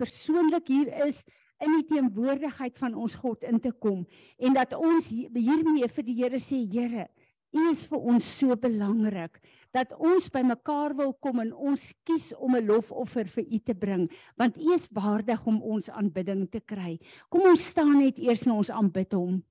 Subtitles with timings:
[0.00, 1.22] persoonlik hier is
[1.60, 4.06] in die teenwoordigheid van ons God in te kom
[4.40, 7.08] en dat ons hiermee vir die Here sê Here
[7.50, 9.40] U is vir ons so belangrik
[9.74, 13.74] dat ons by mekaar wil kom en ons kies om 'n lofoffer vir U te
[13.74, 16.98] bring want U is waardig om ons aanbidding te kry.
[17.28, 19.42] Kom ons staan net eers en ons aanbid hom.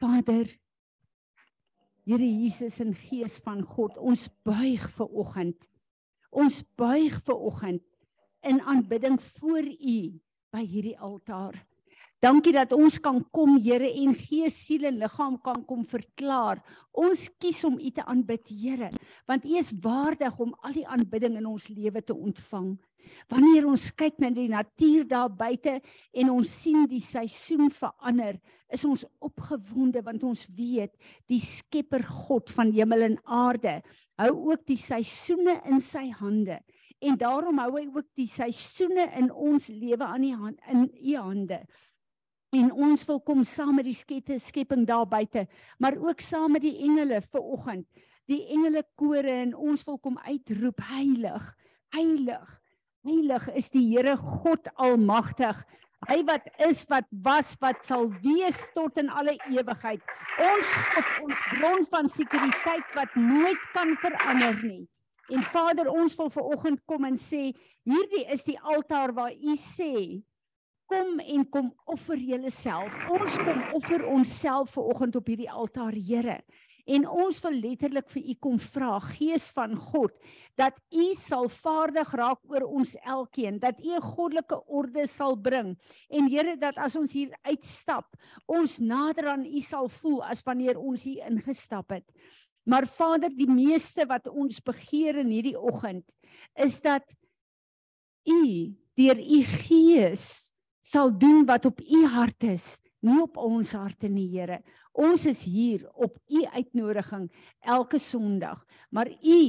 [0.00, 0.50] Vader
[2.04, 5.56] Here Jesus in gees van God, ons buig ver oggend.
[6.34, 7.84] Ons buig ver oggend
[8.42, 9.98] in aanbidding voor U
[10.54, 11.54] by hierdie altaar.
[12.24, 16.62] Dankie dat ons kan kom Here en gees, siel en liggaam kan kom verklaar.
[16.90, 18.90] Ons kies om U te aanbid Here,
[19.28, 22.74] want U is waardig om al die aanbidding in ons lewe te ontvang.
[23.32, 25.78] Wanneer ons kyk na die natuur daar buite
[26.12, 28.40] en ons sien die seisoen verander,
[28.72, 30.94] is ons opgewonde want ons weet
[31.30, 33.80] die Skepper God van hemel en aarde
[34.20, 36.60] hou ook die seisoene in sy hande.
[37.04, 41.16] En daarom hou hy ook die seisoene in ons lewe aan die hand in u
[41.20, 41.64] hande
[42.54, 45.46] en ons wil kom saam met die skette skepping daar buite
[45.82, 47.86] maar ook saam met die engele vir oggend
[48.30, 51.48] die engele kore en ons wil kom uitroep heilig
[51.96, 52.60] heilig
[53.04, 55.60] heilig is die Here God almagtig
[56.08, 60.02] hy wat is wat was wat sal wees tot in alle ewigheid
[60.48, 64.84] ons God ons bron van sekuriteit wat nooit kan verander nie
[65.32, 67.46] en Vader ons wil ver oggend kom en sê
[67.88, 70.20] hierdie is die altaar waar u sê
[70.90, 72.92] kom en kom offer julleself.
[73.12, 76.42] Ons kom offer onsself ver oggend op hierdie altaar, Here.
[76.84, 80.12] En ons wil letterlik vir u kom vra, Gees van God,
[80.60, 85.78] dat u sal vaardig raak oor ons elkeen, dat u 'n goddelike orde sal bring.
[86.10, 88.16] En Here, dat as ons hier uitstap,
[88.46, 92.04] ons nader aan u sal voel as wanneer ons hier ingestap het.
[92.64, 96.04] Maar Vader, die meeste wat ons begeer in hierdie oggend
[96.54, 97.04] is dat
[98.24, 104.08] u deur u Gees sal doen wat op u hart is, nie op ons harte
[104.08, 104.60] nie, Here.
[104.94, 107.28] Ons is hier op u uitnodiging
[107.60, 109.40] elke Sondag, maar u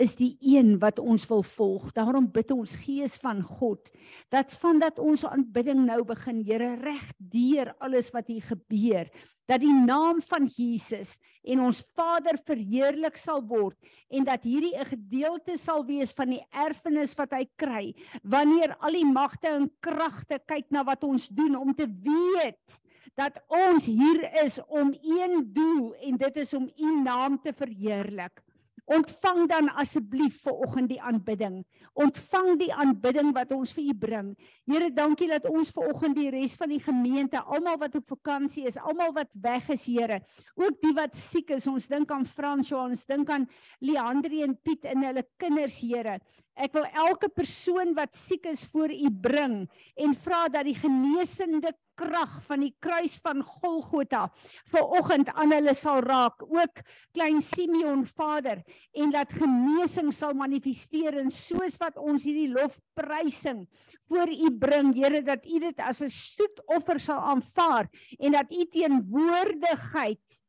[0.00, 1.90] is die een wat ons wil volg.
[1.96, 3.90] Daarom bid ons Gees van God
[4.32, 9.10] dat vandat ons aanbidding nou begin, Here, reg deur alles wat hier gebeur,
[9.50, 13.76] dat die naam van Jesus en ons Vader verheerlik sal word
[14.12, 18.92] en dat hierdie 'n gedeelte sal wees van die erfenis wat hy kry wanneer al
[18.92, 22.80] die magte en kragte kyk na wat ons doen om te weet
[23.14, 28.42] dat ons hier is om een doel en dit is om u naam te verheerlik.
[28.90, 31.60] Ontvang dan asseblief ver oggend die aanbidding.
[31.94, 34.30] Ontvang die aanbidding wat ons vir u bring.
[34.66, 38.64] Here, dankie dat ons ver oggend die res van die gemeente, almal wat op vakansie
[38.66, 40.18] is, almal wat weg is, Here,
[40.58, 41.68] ook die wat siek is.
[41.70, 43.46] Ons dink aan Fransjo, ons dink aan
[43.78, 46.18] Leandri en Piet en hulle kinders, Here.
[46.58, 49.62] Ek wil elke persoon wat siek is voor u bring
[49.96, 54.26] en vra dat die genesende krag van die kruis van Golgotha
[54.72, 56.42] vir oggend aan hulle sal raak.
[56.42, 56.82] Ook
[57.16, 58.62] klein Simeon Vader
[58.96, 63.66] en dat genesing sal manifesteer en soos wat ons hierdie lofprysing
[64.08, 67.88] voor u bring Here dat u dit as 'n soet offer sal aanvaar
[68.18, 70.40] en dat u teenwoordigheid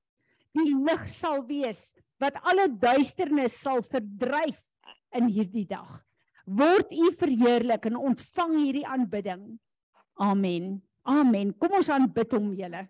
[0.52, 4.71] die lig sal wees wat alle duisternis sal verdryf
[5.18, 6.00] in hierdie dag
[6.46, 9.44] word u verheerlik en ontvang hierdie aanbidding
[10.22, 11.50] amen Amen.
[11.58, 12.84] Kom ons aanbid hom julle.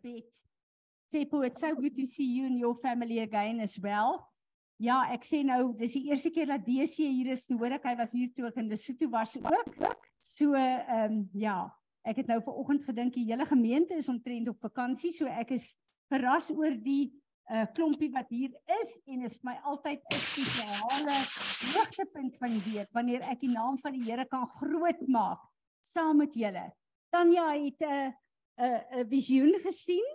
[1.11, 4.19] Sepo, it's so good to see you and your family again as well.
[4.81, 7.45] Ja, ek sê nou, dis die eerste keer dat DC hier is.
[7.47, 9.95] Toe hoor ek hy was hier toe ek in Lesotho was ook.
[10.19, 11.69] So ehm um, ja,
[12.03, 15.71] ek het nou vanoggend gedink die hele gemeente is omtrent op vakansie, so ek is
[16.11, 17.13] verras oor die
[17.50, 21.18] uh klompie wat hier is en is my altyd 'n spesiale
[21.74, 25.40] hoogtepunt van week wanneer ek die naam van die Here kan groot maak
[25.81, 26.72] saam met julle.
[27.09, 28.13] Tanya het 'n
[28.57, 30.07] 'n 'n visioen gesien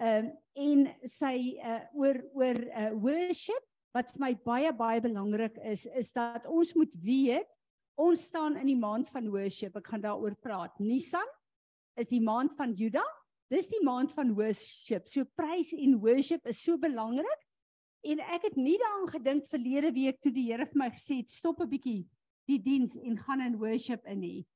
[0.00, 3.64] um, en sy uh, oor oor uh, worship
[3.94, 7.48] wat vir my baie baie belangrik is is dat ons moet weet
[8.00, 9.76] ons staan in die maand van worship.
[9.76, 10.78] Ek gaan daaroor praat.
[10.80, 11.26] Nisan
[12.00, 13.02] is die maand van Juda.
[13.50, 15.08] Dis die maand van worship.
[15.10, 17.40] So prys en worship is so belangrik.
[18.06, 21.30] En ek het nie daaraan gedink verlede week toe die Here vir my gesê het
[21.34, 22.06] stop 'n bietjie
[22.46, 24.46] die diens en gaan in worship in nie.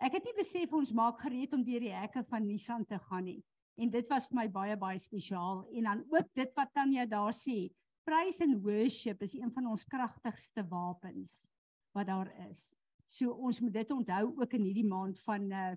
[0.00, 3.24] Ek het nie besef ons maak gereed om deur die hekke van Nissan te gaan
[3.24, 3.42] nie.
[3.78, 7.32] En dit was vir my baie baie spesiaal en dan ook dit wat Tanya daar
[7.32, 7.70] sê,
[8.04, 11.50] praise and worship is een van ons kragtigste wapens
[11.94, 12.74] wat daar is.
[13.06, 15.74] So ons moet dit onthou ook in hierdie maand van uh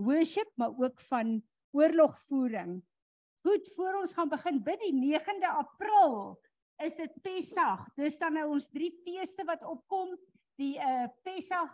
[0.00, 1.42] worship, maar ook van
[1.76, 2.78] oorlogvoering.
[3.46, 6.40] Goed, voor ons gaan begin bid die 9de April
[6.84, 7.86] is dit Pessach.
[7.96, 10.30] Dis dan nou ons drie feeste wat opkom, die
[10.60, 11.72] die uh Pessach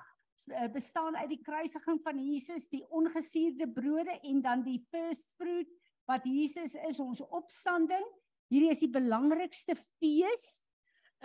[0.52, 5.70] uh, bestaan uit die kruisiging van Jesus, die ongesuurde brode en dan die first fruit
[6.06, 8.04] wat Jesus is ons opstanding.
[8.52, 10.48] Hierdie is die belangrikste fees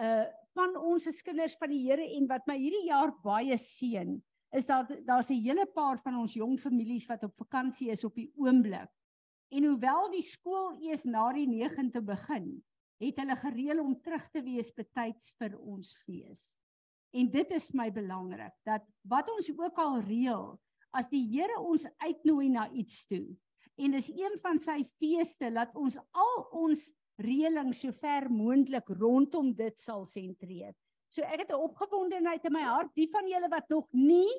[0.02, 4.18] uh van ons as kinders van die Here en wat my hierdie jaar baie seën
[4.52, 8.16] is dat daar's 'n hele paar van ons jong families wat op vakansie is op
[8.16, 8.90] die oomblik.
[9.50, 12.64] En hoewel die skool eers na die 9de begin,
[13.00, 16.60] het hulle gereël om terug te wees betyds vir ons fees.
[17.12, 20.60] En dit is my belangrik dat wat ons ook al reël,
[20.92, 23.36] as die Here ons uitnooi na iets toe
[23.82, 26.84] en dis een van sy feeste dat ons al ons
[27.22, 30.74] reëling sover moontlik rondom dit sal sentreer.
[31.12, 34.32] So ek het 'n opgewondenheid in my hart, die van julle wat nog nie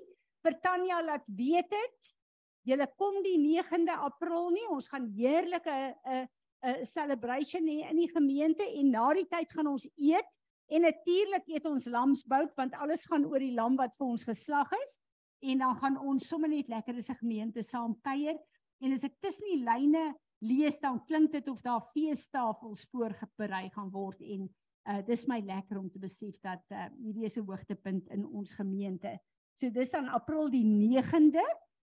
[0.42, 2.16] vir Tanya laat weet het,
[2.64, 6.28] julle kom die 9de April nie, ons gaan heerlike 'n
[6.62, 10.38] 'n celebration hê in die gemeente en na die tyd gaan ons eet
[10.70, 14.70] en natuurlik eet ons lamsbout want alles gaan oor die lam wat vir ons geslag
[14.82, 14.98] is.
[15.42, 18.38] En dan gaan ons sommer net lekker as 'n gemeente saam kuier.
[18.80, 23.90] En as ek tussen die lyne lees dan klink dit of daar feestafels voorberei gaan
[23.90, 24.48] word en
[24.88, 28.54] uh dis my lekker om te besef dat uh hierdie is 'n hoogtepunt in ons
[28.54, 29.18] gemeente.
[29.54, 31.46] So dis aan April die 9de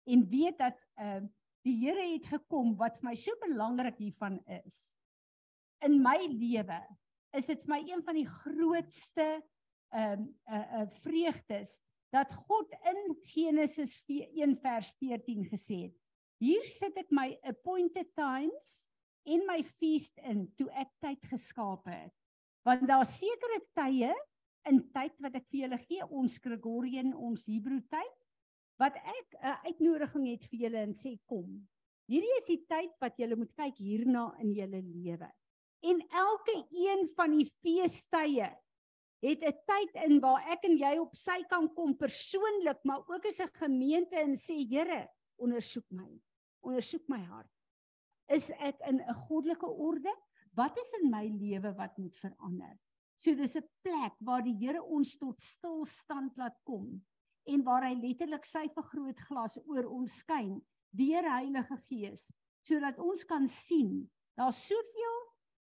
[0.06, 1.22] en weet dat uh
[1.68, 4.96] die Here het gekom wat vir my so belangrik hiervan is.
[5.84, 6.80] In my lewe
[7.36, 9.44] is dit vir my een van die grootste
[9.92, 11.82] ehm uh, uh, uh vreugdes
[12.12, 15.96] dat God in Genesis 1 vers 14 gesê het
[16.38, 18.92] Hier sit ek my appointed times
[19.26, 22.14] en my feast in toe ek tyd geskaap het.
[22.68, 24.12] Want daar sekere tye
[24.68, 28.16] in tyd wat ek vir julle gee, ons Gregorian, ons Hebreë tyd,
[28.82, 31.48] wat ek 'n uitnodiging het vir julle en sê kom.
[32.12, 35.32] Hierdie is die tyd wat julle moet kyk hierna in julle lewe.
[35.84, 38.52] En elke een van die feestye
[39.24, 43.26] het 'n tyd in waar ek en jy op sy kan kom persoonlik, maar ook
[43.26, 45.08] as 'n gemeente en sê Here,
[45.40, 46.20] ondersoek my
[46.62, 47.50] ondersoek my hart.
[48.30, 50.14] Is ek in 'n goddelike orde?
[50.58, 52.78] Wat is in my lewe wat moet verander?
[53.18, 57.06] So dis 'n plek waar die Here ons tot stilstand laat kom
[57.46, 62.32] en waar hy letterlik sy vergrootglas oor ons skyn deur Heilige Gees
[62.62, 65.18] sodat ons kan sien daar's soveel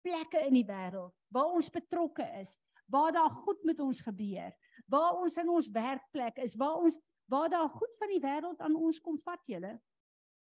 [0.03, 4.53] plekke in die wêreld waar ons betrokke is, waar daar goed met ons gebeur,
[4.87, 8.75] waar ons in ons werkplek is, waar ons waar daar goed van die wêreld aan
[8.75, 9.81] ons kom vat julle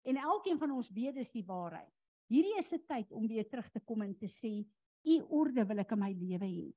[0.09, 1.93] En elkeen van ons weet dis die waarheid.
[2.29, 4.65] Hierdie is 'n tyd om weer terug te kom en te sê,
[5.05, 6.75] "U orde wil ek in my lewe hê."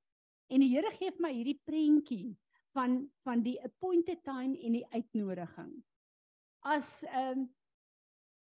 [0.48, 2.36] En die Here gee vir my hierdie prentjie
[2.72, 5.84] van van die appointed time en die uitnodiging.
[6.64, 7.54] As 'n um,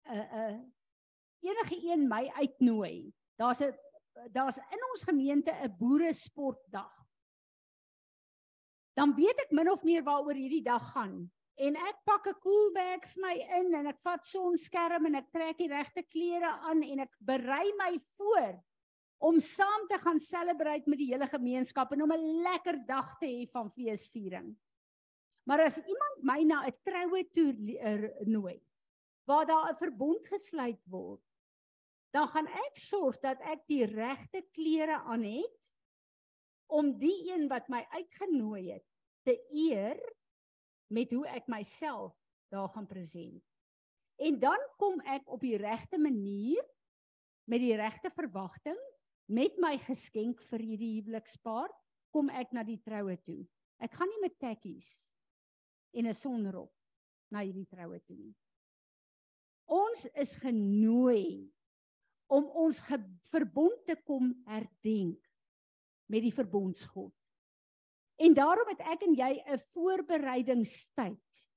[0.09, 3.75] 'n uh, 'n uh, enige een my uitnooi, daar's 'n
[4.33, 6.93] daar's in ons gemeente 'n boere sportdag.
[8.95, 12.73] Dan weet ek min of meer waaroor hierdie dag gaan en ek pak 'n cool
[12.75, 16.83] bag vir my in en ek vat sonskerm en ek trek die regte klere aan
[16.83, 18.63] en ek berei my voor
[19.19, 23.27] om saam te gaan celebrate met die hele gemeenskap en om 'n lekker dag te
[23.27, 24.57] hê van feesviering.
[25.47, 28.61] Maar as iemand my na 'n troue toe er, nooi
[29.27, 31.23] waar daar 'n verbond gesluit word,
[32.13, 35.75] dan gaan ek sorg dat ek die regte klere aan het
[36.67, 38.87] om die een wat my uitgenooi het
[39.23, 40.14] te eer
[40.93, 42.15] met hoe ek myself
[42.53, 43.43] daar gaan present.
[44.17, 46.63] En dan kom ek op die regte manier
[47.51, 48.79] met die regte verwagting
[49.27, 51.73] met my geskenk vir hierdie huwelikspaar
[52.15, 53.43] kom ek na die troue toe.
[53.83, 54.91] Ek gaan nie met tekkies
[55.95, 56.73] en 'n sonrok
[57.31, 58.35] na hierdie troue toe nie.
[59.67, 61.51] Ons is genooi
[62.29, 62.83] om ons
[63.33, 65.21] verbond te kom herdenk
[66.07, 67.15] met die verbondsgod.
[68.17, 71.49] En daarom het ek en jy 'n voorbereidingstyd.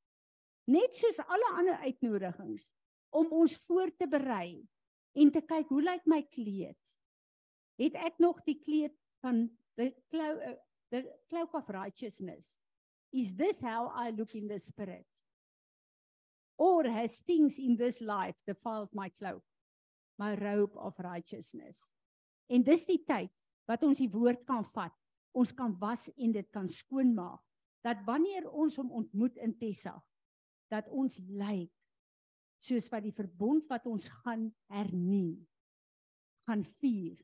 [0.67, 2.71] Net soos alle ander uitnodigings
[3.09, 4.67] om ons voor te berei
[5.13, 6.97] en te kyk hoe lyk my kleed.
[7.77, 9.47] Het ek nog die kleed van
[9.77, 10.57] the cloak uh,
[10.89, 12.61] the cloak of righteousness?
[13.11, 15.07] Is this how I look in the spirit?
[16.57, 19.43] Or has things in this life defiled my cloak,
[20.17, 21.93] my robe of righteousness?
[22.49, 23.33] En dis die tyd
[23.67, 24.95] wat ons die woord kan vat
[25.31, 27.43] ons kan was en dit kan skoonmaak
[27.85, 30.03] dat wanneer ons hom ontmoet in Pessach
[30.71, 31.71] dat ons lyk
[32.59, 35.47] soos wat die verbond wat ons gaan hernie
[36.47, 37.21] gaan vier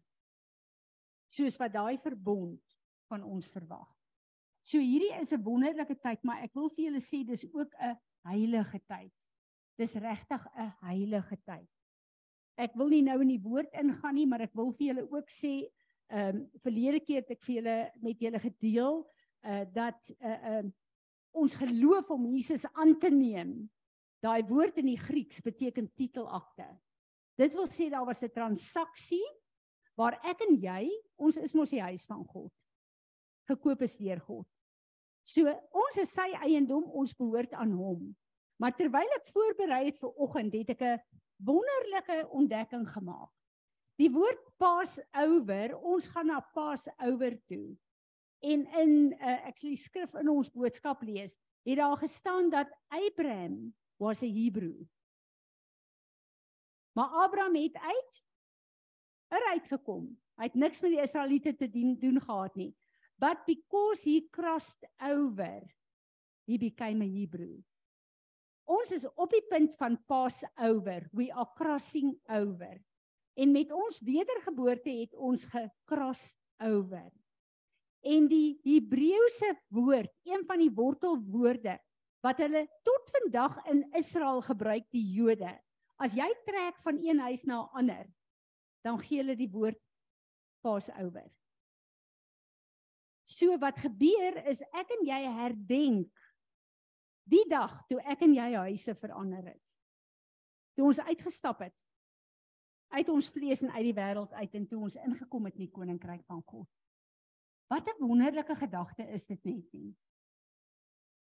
[1.33, 2.61] soos wat daai verbond
[3.09, 3.89] van ons verwag.
[4.63, 7.97] So hierdie is 'n wonderlike tyd, maar ek wil vir julle sê dis ook 'n
[8.25, 9.11] heilige tyd.
[9.77, 11.69] Dis regtig 'n heilige tyd.
[12.57, 15.29] Ek wil nie nou in die woord ingaan nie, maar ek wil vir julle ook
[15.29, 15.69] sê
[16.11, 19.03] Ehm um, verlede keer het ek vir julle met julle gedeel
[19.43, 20.71] uh dat uh ehm uh,
[21.33, 23.69] ons geloof om Jesus aan te neem.
[24.21, 26.67] Daai woord in die Grieks beteken titelakte.
[27.35, 29.25] Dit wil sê daar was 'n transaksie
[29.97, 32.51] waar ek en jy, ons is mos die huis van God.
[33.49, 34.47] Gekoop is deur God.
[35.23, 38.15] So ons is sy eiendom, ons behoort aan hom.
[38.59, 41.01] Maar terwyl ek voorberei het vir oggend, het ek 'n
[41.37, 43.31] wonderlike ontdekking gemaak.
[44.03, 47.71] Die woord Passover, ons gaan na Passover toe.
[48.43, 54.19] En in uh, actually skrif in ons boodskap lees, het daar gestaan dat Abraham was
[54.19, 54.83] 'n Hebreë.
[56.99, 58.23] Maar Abraham het uit
[59.27, 60.19] eruit gekom.
[60.35, 62.75] Hy het niks met die Israeliete te doen, doen gehad nie.
[63.17, 65.63] But because he crossed over,
[66.45, 67.63] he became a Hebrew.
[68.63, 71.07] Ons is op die punt van Passover.
[71.11, 72.83] We are crossing over.
[73.33, 77.09] En met ons wedergeboorte het ons gecross over.
[78.03, 81.79] En die Hebreëse woord, een van die wortelwoorde
[82.23, 85.51] wat hulle tot vandag in Israel gebruik, die Jode.
[85.99, 88.05] As jy trek van een huis na 'n ander,
[88.83, 89.79] dan gee hulle die woord
[90.61, 91.27] Passover.
[93.23, 96.11] So wat gebeur is ek en jy herdenk
[97.23, 99.61] die dag toe ek en jy huise verander het.
[100.75, 101.75] Toe ons uitgestap het
[102.93, 105.73] uit ons vlees en uit die wêreld uit en toe ons ingekom het in die
[105.73, 106.69] koninkryk van God.
[107.71, 109.95] Wat 'n wonderlike gedagte is dit net nie.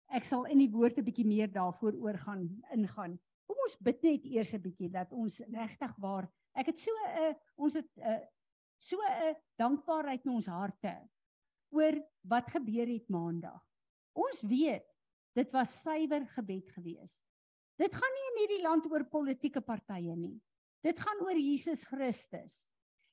[0.08, 3.18] Ek sal in die woord 'n bietjie meer daarvoor oor gaan ingaan.
[3.46, 7.22] Kom ons bid net eers 'n bietjie dat ons regtig waar ek het so 'n
[7.22, 8.26] uh, ons het 'n uh,
[8.78, 11.08] so 'n uh, dankbaarheid in ons harte
[11.70, 13.62] oor wat gebeur het maandag.
[14.12, 14.86] Ons weet
[15.34, 17.22] dit was suiwer gebed geweest.
[17.76, 20.40] Dit gaan nie in hierdie land oor politieke partye nie.
[20.80, 22.70] Dit gaan oor Jesus Christus.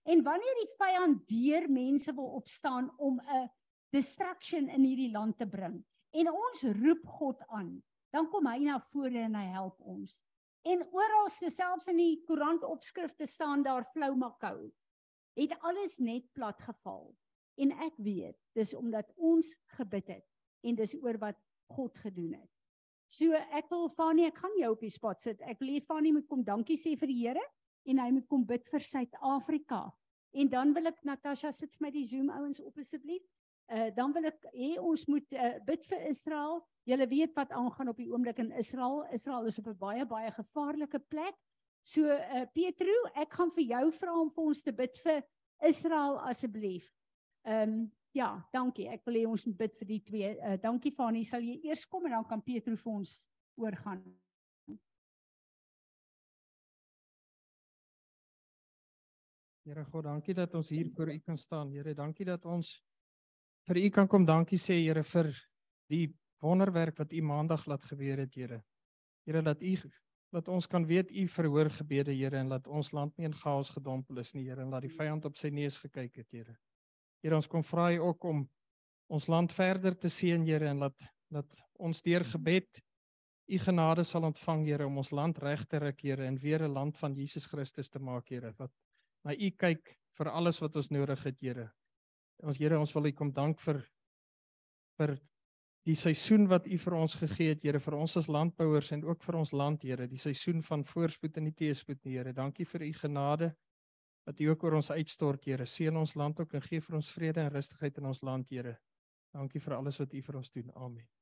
[0.07, 3.49] En wanneer die vyand deur mense wil opstaan om 'n
[3.91, 8.79] distraction in hierdie land te bring en ons roep God aan, dan kom hy na
[8.79, 10.21] vore en hy help ons.
[10.63, 14.71] En oral selfs in die koerant opskrifte staan daar flou makou.
[15.35, 17.15] Het alles net plat geval.
[17.57, 20.25] En ek weet, dis omdat ons gebid het
[20.63, 22.51] en dis oor wat God gedoen het.
[23.07, 25.41] So ek wil Fanie, ek gaan jou op die spot sit.
[25.41, 27.43] Ek wil hê Fanie moet kom dankie sê vir die Here
[27.87, 29.87] en hy moet kom bid vir Suid-Afrika.
[30.37, 33.23] En dan wil ek Natasha sit vir my die Zoom ouens op asseblief.
[33.67, 36.61] Uh dan wil ek hê ons moet uh, bid vir Israel.
[36.87, 39.01] Julle weet wat aangaan op die oomblik in Israel.
[39.11, 41.35] Israel is op 'n baie baie gevaarlike plek.
[41.83, 45.23] So uh Petro, ek gaan vir jou vra om vir ons te bid vir
[45.63, 46.93] Israel asseblief.
[47.43, 48.87] Ehm um, ja, dankie.
[48.87, 50.37] Ek wil hê ons moet bid vir die twee.
[50.37, 54.03] Uh dankie Fanie, sal jy eers kom en dan kan Petro vir ons oorgaan.
[59.67, 61.71] Here God, dankie dat ons hier voor U kan staan.
[61.75, 62.69] Here, dankie dat ons
[63.67, 65.27] vir U kan kom dankie sê, Here, vir
[65.91, 66.05] die
[66.39, 68.61] wonderwerk wat U Maandag laat gebeur het, Here.
[69.27, 69.73] Here, dat U
[70.31, 73.73] dat ons kan weet U verhoor gebede, Here, en laat ons land nie in chaos
[73.75, 76.55] gedompel is nie, Here, en laat die vyand op sy neus gekyk het, Here.
[77.19, 78.47] Here, ons kom vra U ook om
[79.11, 82.85] ons land verder te seën, Here, en laat dat ons deur gebed
[83.51, 86.71] U genade sal ontvang, Here, om ons land reg te ruk, Here, en weer 'n
[86.71, 88.71] land van Jesus Christus te maak, Here, wat
[89.27, 91.67] na u kyk vir alles wat ons nodig het, Here.
[92.47, 93.81] Ons Here, ons wil u kom dank vir
[94.97, 95.17] vir
[95.87, 99.23] die seisoen wat u vir ons gegee het, Here, vir ons as landbouers en ook
[99.27, 102.33] vir ons land, Here, die seisoen van voorspoed en die teëspoed, Here.
[102.33, 103.51] Dankie vir u genade
[104.27, 105.67] wat u ook oor ons uitstort, Here.
[105.67, 108.77] Seën ons land ook en gee vir ons vrede en rustigheid in ons land, Here.
[109.35, 110.71] Dankie vir alles wat u vir ons doen.
[110.75, 111.16] Amen.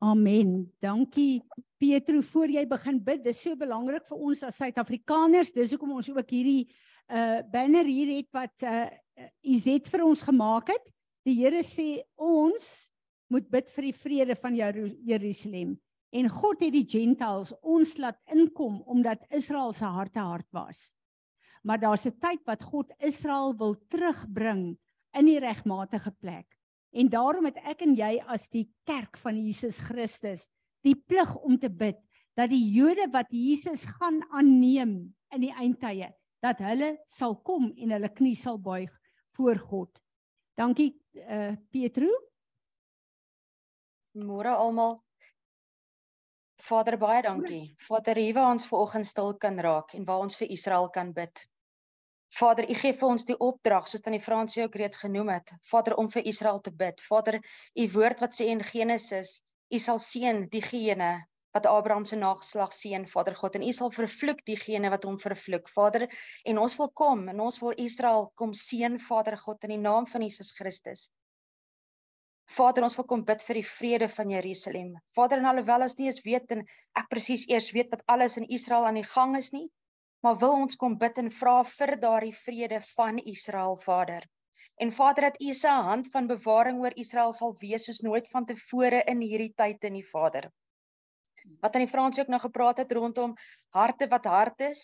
[0.00, 0.72] Amen.
[0.80, 1.42] Dankie
[1.76, 3.20] Petro voor jy begin bid.
[3.20, 5.50] Dis so belangrik vir ons as Suid-Afrikaners.
[5.52, 6.70] Dis hoekom ons ook hierdie
[7.10, 8.86] uh banner hier het wat uh
[9.44, 10.86] Izet vir ons gemaak het.
[11.28, 12.88] Die Here sê ons
[13.28, 15.74] moet bid vir die vrede van Jerusalem.
[16.16, 20.94] En God het die Gentiles ons laat inkom omdat Israel se harte hard was.
[21.60, 24.78] Maar daar's 'n tyd wat God Israel wil terugbring
[25.12, 26.59] in die regmatige plek.
[26.92, 30.48] En daarom het ek en jy as die kerk van Jesus Christus
[30.84, 31.98] die plig om te bid
[32.38, 34.94] dat die Jode wat Jesus gaan aanneem
[35.34, 36.10] in die eindtye
[36.42, 38.90] dat hulle sal kom en hulle knie sal buig
[39.36, 40.00] voor God.
[40.58, 42.08] Dankie uh Petro.
[44.14, 44.98] Môre almal.
[46.60, 47.74] Vader baie dankie.
[47.86, 51.12] Vader, hier waar ons ver oggend stil kan raak en waar ons vir Israel kan
[51.16, 51.44] bid.
[52.38, 55.96] Vader, U gee vir ons die opdrag soos tannie Fransie ook reeds genoem het, Vader
[55.98, 57.02] om vir Israel te bid.
[57.02, 57.40] Vader,
[57.74, 59.40] U woord wat sê in Genesis,
[59.74, 61.10] U sal seën diegene
[61.54, 65.66] wat Abraham se nageslag seën, Vader God, en U sal vervloek diegene wat hom vervloek.
[65.74, 66.06] Vader,
[66.46, 70.06] en ons wil kom en ons wil Israel kom seën, Vader God, in die naam
[70.12, 71.08] van Jesus Christus.
[72.50, 74.94] Vader, ons wil kom bid vir die vrede van Jerusalem.
[75.18, 76.64] Vader, en alhoewel ons nie eens weet en
[76.98, 79.66] ek presies eers weet wat alles in Israel aan die gang is nie,
[80.20, 84.26] maar wil ons kom bid en vra vir daardie vrede van Israel, Vader.
[84.80, 89.02] En Vader, dat U se hand van bewaring oor Israel sal wees soos nooit vantevore
[89.12, 90.48] in hierdie tyd in die Vader.
[91.60, 93.34] Wat aan die Frans ook nou gepraat het rondom
[93.76, 94.82] harte wat hart is.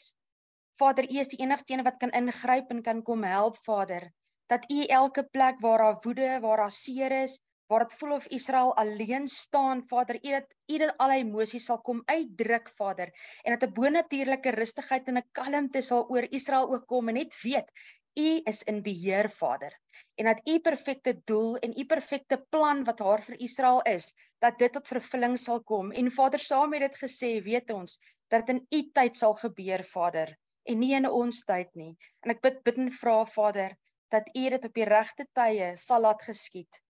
[0.81, 4.11] Vader, U is die enigste een wat kan ingryp en kan kom help, Vader.
[4.53, 8.27] Dat U elke plek waar daar woede, waar daar seer is, waar dit voel of
[8.27, 13.59] Israel alleen staan, Vader, U dat U dit al emosies sal kom uitdruk, Vader, en
[13.59, 17.73] dat 'n bonatuurlike rustigheid en 'n kalmte sal oor Israel ook kom en net weet
[18.19, 19.73] U is in beheer, Vader.
[20.15, 24.59] En dat U perfekte doel en U perfekte plan wat haar vir Israel is, dat
[24.59, 25.91] dit tot vervulling sal kom.
[25.93, 27.99] En Vader, saam met dit gesê, weet ons
[28.33, 30.33] dat in U tyd sal gebeur, Vader,
[30.65, 31.93] en nie in ons tyd nie.
[32.25, 33.77] En ek bid bid en vra, Vader,
[34.09, 36.81] dat U dit op die regte tye sal laat geskied.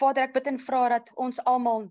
[0.00, 1.88] Vader, ek bid en vra dat ons almal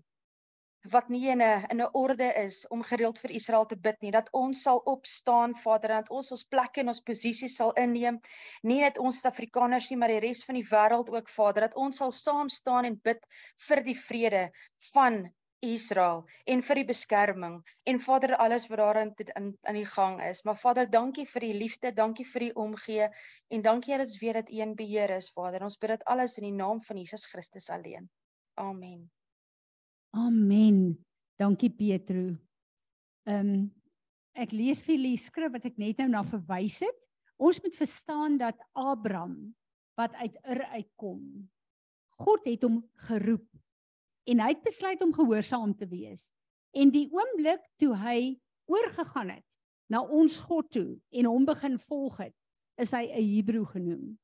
[0.92, 4.10] wat nie in 'n in 'n orde is om gereeld vir Israel te bid nie,
[4.10, 8.20] dat ons sal opstaan, Vader, dat ons ons plekke en ons posisies sal inneem,
[8.62, 11.96] nie net ons Suid-Afrikaners nie, maar die res van die wêreld ook, Vader, dat ons
[11.96, 13.26] sal saam staan en bid
[13.68, 14.44] vir die vrede
[14.92, 15.26] van
[15.64, 17.58] Israel en vir die beskerming
[17.90, 20.42] en Vader alles wat daarin in in die gang is.
[20.44, 23.08] Maar Vader, dankie vir die liefde, dankie vir die omgee
[23.48, 25.62] en dankie dat ons weet dat U in beheer is, Vader.
[25.62, 28.08] Ons bid dit alles in die naam van Jesus Christus alleen.
[28.54, 29.10] Amen.
[30.14, 31.04] Amen.
[31.38, 32.36] Dankie Petro.
[33.26, 33.68] Ehm um,
[34.38, 37.06] ek lees vir julle skrif wat ek net nou na verwys het.
[37.38, 39.54] Ons moet verstaan dat Abraham
[39.98, 41.22] wat uit Ur uitkom,
[42.22, 43.46] God het hom geroep
[44.28, 46.28] en hy het besluit om gehoorsaam te wees.
[46.76, 48.36] En die oomblik toe hy
[48.68, 49.44] oorgegaan het
[49.88, 52.34] na ons God toe en hom begin volg het,
[52.76, 54.18] is hy 'n Hebreë genoem.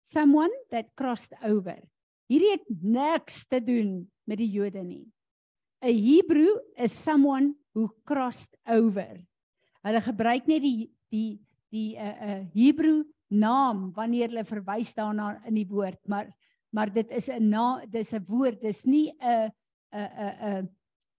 [0.00, 1.82] Someone that crossed over.
[2.30, 5.12] Hierdie het niks te doen met die Jode nie.
[5.82, 9.26] 'n Hebreë is someone who crossed over.
[9.82, 14.94] Hulle gebruik net die die die 'n uh, 'n uh, Hebreë naam wanneer hulle verwys
[14.94, 16.28] daarna in die woord, maar
[16.72, 19.52] maar dit is 'n na dis 'n woord, dis nie 'n
[19.92, 20.68] 'n 'n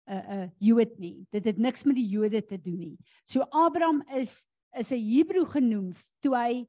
[0.08, 1.26] 'n 'n Jood nie.
[1.32, 2.98] Dit het niks met die Jode te doen nie.
[3.26, 6.68] So Abraham is is 'n Hebreë genoem toe hy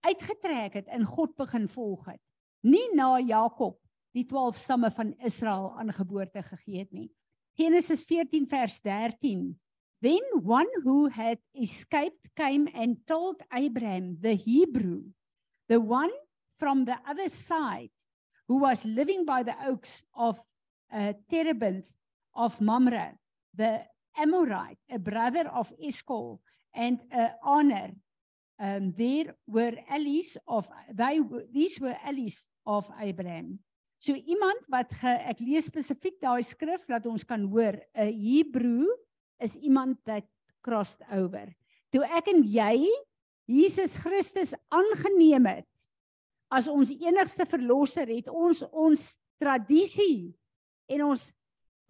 [0.00, 2.20] uitgetrek het en God begin volg het.
[2.62, 3.78] Nie na Jakob
[4.12, 7.10] die 12 stamme van Israel aan geboorte gegee het nie.
[7.56, 9.54] Genesis 14 vers 13
[10.04, 15.14] Then one who had escaped came and told Abraham the Hebrew
[15.68, 16.12] the one
[16.58, 17.93] from the other side
[18.48, 20.40] who was living by the oaks of
[20.92, 21.86] uh, Terebinth
[22.34, 23.18] of Mamre,
[23.54, 23.82] the
[24.16, 26.40] Amorite, a brother of Eshcol,
[26.74, 27.90] and uh, Honor.
[28.58, 31.18] Um, there were allies of they
[31.52, 33.58] these were allies of Abraham.
[33.98, 38.86] So iemand wat ge, ek lees spesifiek daai skrif dat ons kan hoor 'n Hebreë
[39.40, 40.28] is iemand wat
[40.62, 41.50] crossed over.
[41.90, 42.86] Toe ek en jy
[43.48, 45.73] Jesus Christus aangeneem het
[46.54, 49.06] as ons enigste verlosser het ons ons
[49.42, 50.30] tradisie
[50.92, 51.22] en ons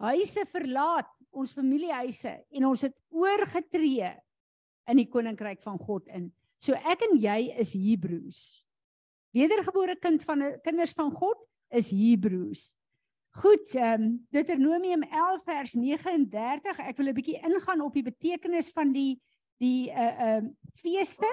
[0.09, 4.09] huise verlaat, ons familiehuise en ons het oorgetree
[4.91, 6.29] in die koninkryk van God in.
[6.61, 8.39] So ek en jy is Hebreëus.
[9.35, 11.41] Wedergebore kind van kinders van God
[11.75, 12.73] is Hebreëus.
[13.35, 16.77] Goed, ehm um, Deuteronomium 11 vers 39.
[16.79, 19.19] Ek wil 'n bietjie ingaan op die betekenis van die
[19.59, 21.27] die uh ehm uh, feeste,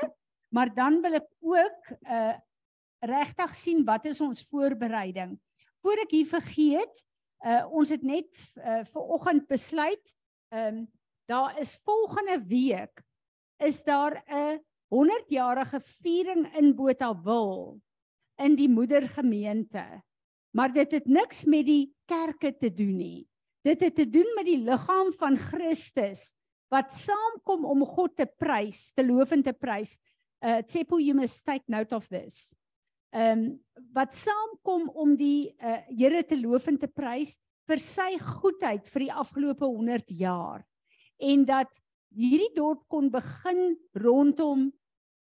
[0.51, 2.35] maar dan wil ek ook uh
[3.03, 5.35] regtig sien wat is ons voorbereiding.
[5.83, 7.05] Voor ek hier vergeet,
[7.43, 8.31] uh ons het net
[8.63, 10.15] uh ver oggend besluit,
[10.55, 10.91] ehm um,
[11.31, 13.03] daar is volgende week
[13.63, 14.61] is daar 'n
[14.93, 17.81] 100-jarige viering in Botawil
[18.37, 20.03] in die moedergemeente.
[20.51, 23.29] Maar dit het niks met die kerke te doen nie.
[23.63, 26.35] Dit het te doen met die liggaam van Christus
[26.69, 29.99] wat saamkom om God te prys, te loof en te prys.
[30.41, 32.55] Uh Tsepo you must take note of this
[33.13, 33.61] ehm um,
[33.93, 37.35] wat saamkom om die uh, Here te loof en te prys
[37.69, 40.63] vir sy goedheid vir die afgelope 100 jaar
[41.21, 41.77] en dat
[42.13, 44.71] hierdie dorp kon begin rondom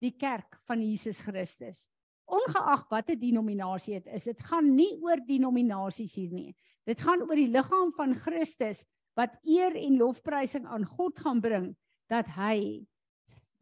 [0.03, 1.87] die kerk van Jesus Christus.
[2.27, 6.51] Ongeag watter denominasie dit is, dit gaan nie oor denominasies hier nie.
[6.87, 8.83] Dit gaan oor die liggaam van Christus
[9.17, 11.71] wat eer en lofprysing aan God gaan bring
[12.11, 12.85] dat hy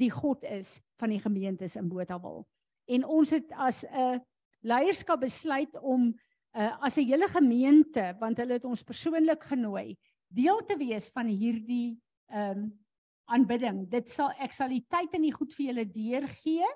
[0.01, 2.43] die God is van die gemeentes in Botawil
[2.87, 4.19] en ons het as 'n uh,
[4.61, 6.13] leierskap besluit om
[6.55, 11.27] uh, as 'n hele gemeente want hulle het ons persoonlik genooi deel te wees van
[11.27, 12.73] hierdie ehm um,
[13.25, 13.85] aanbidding.
[13.89, 16.67] Dit sal ek sal die tyd en die goed vir julle deurgee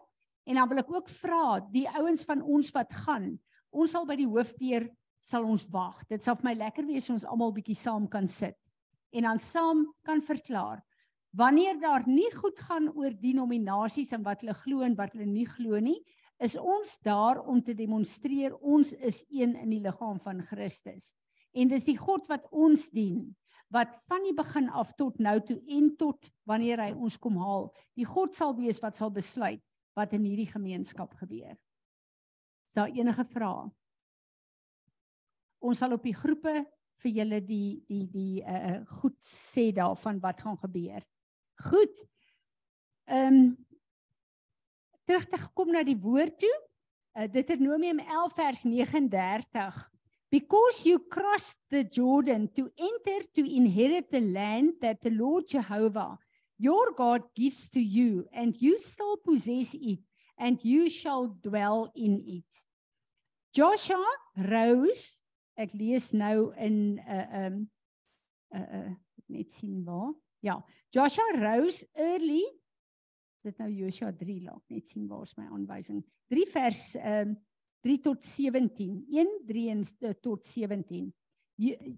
[0.50, 4.18] en dan wil ek ook vra die ouens van ons wat gaan, ons sal by
[4.18, 4.88] die hoofdeur
[5.22, 6.02] sal ons wag.
[6.10, 8.58] Dit sal vir my lekker wees ons almal bietjie saam kan sit
[9.14, 10.82] en dan saam kan verklaar
[11.36, 15.48] wanneer daar nie goed gaan oor denominasies en wat hulle glo en wat hulle nie
[15.48, 16.00] glo nie,
[16.40, 21.14] is ons daar om te demonstreer ons is een in die liggaam van Christus.
[21.54, 23.28] En dis die God wat ons dien
[23.70, 27.68] wat van die begin af tot nou toe en tot wanneer hy ons kom haal,
[27.94, 29.62] die God sal wees wat sal besluit
[29.98, 31.54] wat in hierdie gemeenskap gebeur.
[32.66, 33.68] Is daar enige vrae?
[35.62, 36.64] Ons sal op die groepe
[37.04, 41.04] vir julle die die die uh goed sê daarvan wat gaan gebeur.
[41.68, 42.06] Goed.
[43.10, 43.68] Ehm um,
[45.06, 46.58] terug te gekom na die woord toe.
[47.18, 49.90] Uh, Deuteronomium 11 vers 39.
[50.30, 56.20] Because you crossed the Jordan to enter to inherit the land that the Lord Jehovah
[56.60, 60.00] your God gives to you and you shall possess it
[60.38, 62.52] and you shall dwell in it.
[63.56, 65.20] Joshua rose
[65.60, 67.56] ek lees nou in 'n uh, um
[68.54, 68.92] 'n uh, uh,
[69.28, 70.14] net sien waar.
[70.40, 72.44] Ja, Joshua rose early.
[73.44, 76.02] Dit nou Joshua 3 laat net sien waar's my aanwysing.
[76.32, 77.36] 3 vers um
[77.84, 79.06] 3 tot 17.
[79.08, 81.10] 1 3 en uh, tot 17.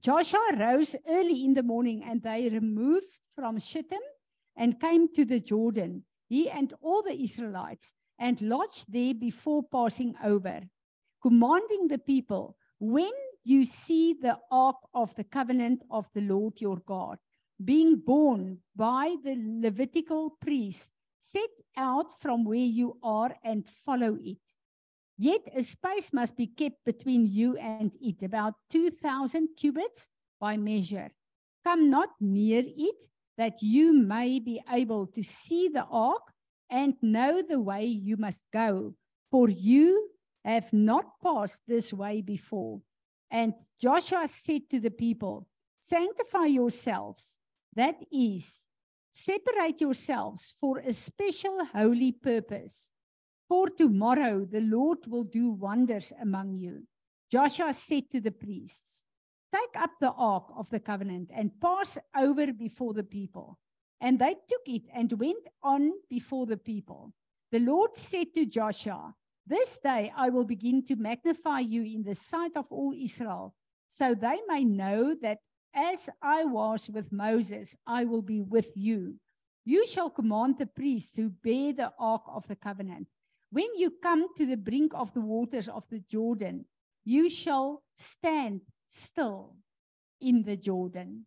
[0.02, 4.02] Joshua rose early in the morning and they removed from Shittim
[4.56, 10.16] and came to the Jordan, he and all the Israelites, and lodged there before passing
[10.24, 10.62] over,
[11.22, 16.78] commanding the people, When you see the ark of the covenant of the Lord your
[16.78, 17.20] God
[17.66, 24.40] being born by the Levitical priest, set out from where you are and follow it.
[25.18, 31.12] Yet a space must be kept between you and it, about 2,000 cubits by measure.
[31.64, 33.06] Come not near it,
[33.38, 36.34] that you may be able to see the ark
[36.70, 38.96] and know the way you must go,
[39.30, 40.10] for you
[40.44, 42.82] have not passed this way before.
[43.30, 45.48] And Joshua said to the people,
[45.82, 47.38] Sanctify yourselves,
[47.76, 48.68] that is,
[49.10, 52.92] separate yourselves for a special holy purpose.
[53.48, 56.84] For tomorrow the Lord will do wonders among you.
[57.30, 59.06] Joshua said to the priests,
[59.54, 63.60] Take up the ark of the covenant and pass over before the people.
[64.00, 67.14] And they took it and went on before the people.
[67.52, 69.14] The Lord said to Joshua,
[69.46, 73.54] This day I will begin to magnify you in the sight of all Israel,
[73.90, 75.40] so they may know that
[75.74, 79.16] as I was with Moses, I will be with you.
[79.66, 83.08] You shall command the priests to bear the ark of the covenant.
[83.52, 86.66] When you come to the brink of the waters of the Jordan,
[87.04, 89.56] you shall stand still
[90.20, 91.26] in the Jordan.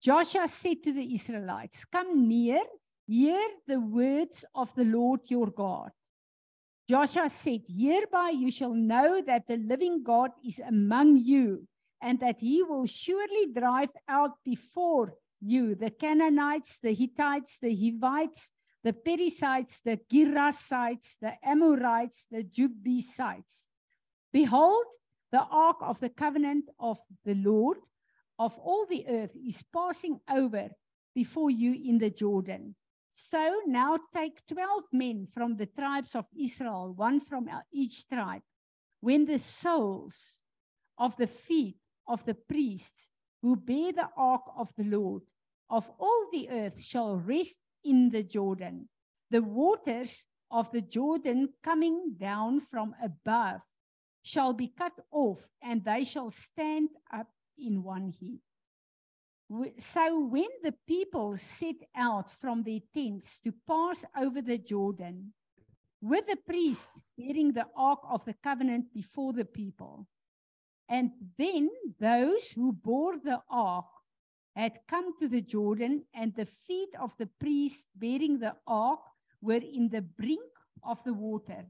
[0.00, 2.60] Joshua said to the Israelites, Come near,
[3.06, 5.90] hear the words of the Lord your God.
[6.88, 11.66] Joshua said, Hereby you shall know that the living God is among you,
[12.04, 18.52] and that he will surely drive out before you the Canaanites, the Hittites, the Hivites,
[18.82, 23.70] the Perizzites, the Girasites, the Amorites, the Jebusites.
[24.30, 24.84] Behold,
[25.32, 27.78] the ark of the covenant of the Lord
[28.38, 30.68] of all the earth is passing over
[31.14, 32.74] before you in the Jordan.
[33.10, 38.42] So now take 12 men from the tribes of Israel, one from each tribe.
[39.00, 40.40] When the soles
[40.98, 43.08] of the feet of the priests
[43.42, 45.22] who bear the ark of the Lord.
[45.70, 48.88] Of all the earth shall rest in the Jordan,
[49.30, 53.60] the waters of the Jordan coming down from above
[54.22, 58.40] shall be cut off, and they shall stand up in one heap.
[59.78, 65.34] So when the people set out from their tents to pass over the Jordan,
[66.00, 70.06] with the priest bearing the ark of the covenant before the people,
[70.88, 73.86] and then those who bore the ark
[74.54, 79.00] had come to the Jordan, and the feet of the priest bearing the ark
[79.40, 80.50] were in the brink
[80.82, 81.66] of the water.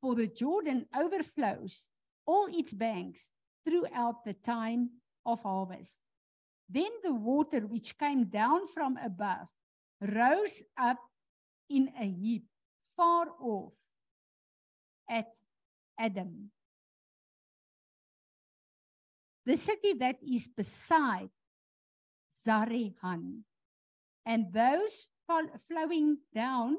[0.00, 1.86] For the Jordan overflows
[2.26, 3.30] all its banks
[3.66, 4.90] throughout the time
[5.24, 6.00] of harvest.
[6.68, 9.48] Then the water which came down from above
[10.00, 10.98] rose up
[11.70, 12.44] in a heap
[12.94, 13.72] far off
[15.08, 15.32] at
[15.98, 16.50] Adam.
[19.48, 21.30] The city that is beside
[22.36, 23.44] Zarehan,
[24.26, 25.06] and those
[25.66, 26.76] flowing down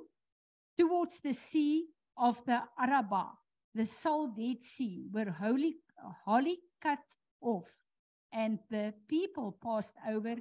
[0.77, 3.31] towards the sea of the Araba,
[3.73, 5.77] the Salt Dead Sea, were wholly,
[6.25, 7.01] wholly cut
[7.41, 7.65] off
[8.31, 10.35] and the people passed over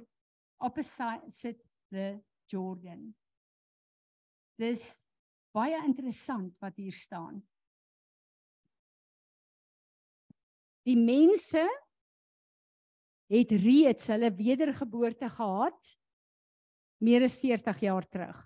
[0.61, 3.15] opposite the Jordan.
[4.55, 5.07] Dis
[5.51, 7.41] baie interessant wat hier staan.
[10.85, 11.65] Die mense
[13.29, 15.95] het reeds hulle wedergeboorte gehad
[16.99, 18.39] meer as 40 jaar terug.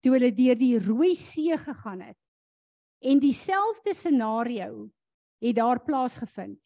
[0.00, 2.18] Toe hulle deur die Rooi See gegaan het
[3.00, 4.90] en dieselfde scenario
[5.40, 6.58] het daar plaasgevind.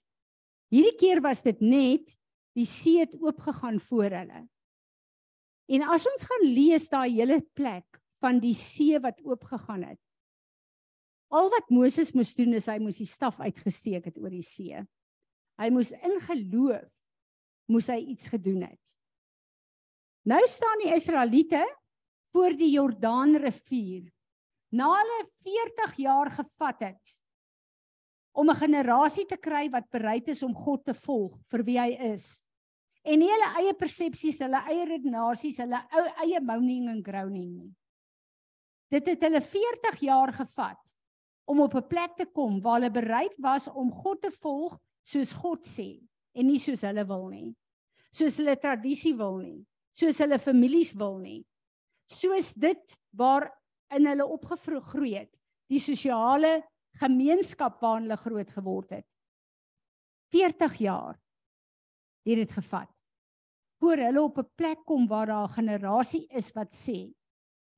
[0.75, 2.15] Hierdie keer was dit net
[2.55, 4.41] die see het oopgegaan voor hulle.
[5.71, 10.01] En as ons gaan lees daai hele plek van die see wat oopgegaan het.
[11.35, 14.83] Al wat Moses moes doen is hy moes die staf uitgesteek het oor die see.
[15.61, 16.93] Hy moes in geloof
[17.71, 18.95] moes hy iets gedoen het.
[20.29, 21.63] Nou staan die Israeliete
[22.33, 24.09] voor die Jordaanrivier.
[24.75, 27.21] Na hulle 40 jaar gevat het
[28.35, 31.91] om 'n generasie te kry wat bereid is om God te volg vir wie hy
[32.15, 32.47] is.
[33.05, 35.81] En nie hulle eie persepsies, hulle eie redenasies, hulle
[36.25, 37.75] eie moaning and groaning nie.
[38.91, 40.97] Dit het hulle 40 jaar gevat
[41.45, 45.33] om op 'n plek te kom waar hulle bereid was om God te volg soos
[45.37, 45.89] God sê
[46.35, 47.51] en nie soos hulle wil nie.
[48.15, 49.61] Soos hulle tradisie wil nie,
[49.95, 51.43] soos hulle families wil nie.
[52.11, 53.49] Soos dit waar
[53.95, 55.31] in hulle opgegroei het,
[55.71, 56.63] die sosiale
[57.01, 59.09] gemeenskap waarin hulle groot geword het.
[60.35, 61.15] 40 jaar
[62.25, 62.91] het dit gevat
[63.85, 67.13] voor hulle op 'n plek kom waar daar 'n generasie is wat sê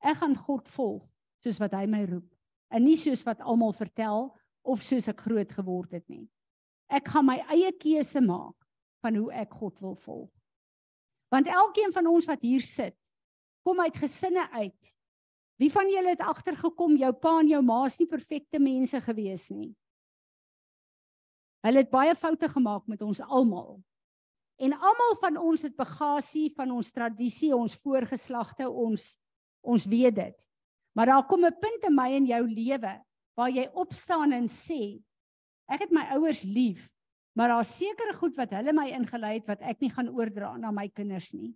[0.01, 1.03] ek gaan God volg
[1.43, 2.35] soos wat hy my roep
[2.71, 6.29] en nie soos wat almal vertel of soos ek groot geword het nie.
[6.89, 8.57] Ek gaan my eie keuse maak
[9.03, 10.31] van hoe ek God wil volg.
[11.31, 12.95] Want elkeen van ons wat hier sit,
[13.67, 14.97] kom uit gesinne uit
[15.57, 19.49] Wie van julle het agtergekom jou pa en jou ma is nie perfekte mense gewees
[19.55, 19.71] nie?
[21.65, 23.79] Hulle het baie foute gemaak met ons almal.
[24.61, 29.15] En almal van ons het bagasie van ons tradisie, ons voorgeslagte, ons
[29.67, 30.45] ons weet dit.
[30.95, 33.03] Maar daar kom 'n punt in my en jou lewe
[33.35, 35.03] waar jy opstaan en sê
[35.69, 36.87] ek het my ouers lief,
[37.37, 40.75] maar daar's sekere goed wat hulle my ingelei het wat ek nie gaan oordra aan
[40.75, 41.55] my kinders nie.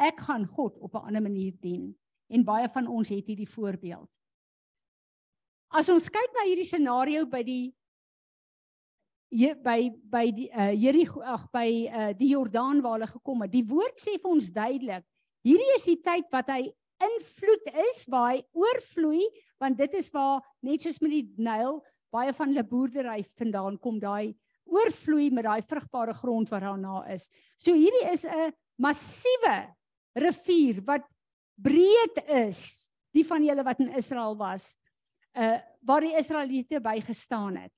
[0.00, 1.94] Ek gaan God op 'n ander manier dien
[2.28, 4.10] en baie van ons het hierdie voorbeeld.
[5.70, 7.74] As ons kyk na hierdie scenario by die
[9.30, 13.52] by by die uh Jerigo ag by uh die Jordaan waar hulle gekom het.
[13.52, 15.04] Die woord sê vir ons duidelik,
[15.46, 19.22] hierdie is die tyd wat hy invloed is, waar hy oorvloei,
[19.60, 21.78] want dit is waar net soos met die Nyl
[22.12, 24.34] baie van hulle boerdery vandaan kom, daai
[24.70, 27.28] oorvloei met daai vrugbare grond wat daarna is.
[27.58, 29.74] So hierdie is 'n massiewe
[30.14, 31.06] rivier wat
[31.56, 34.76] breed is die van julle wat in Israel was
[35.34, 37.72] uh waar die Israeliete by gestaan het.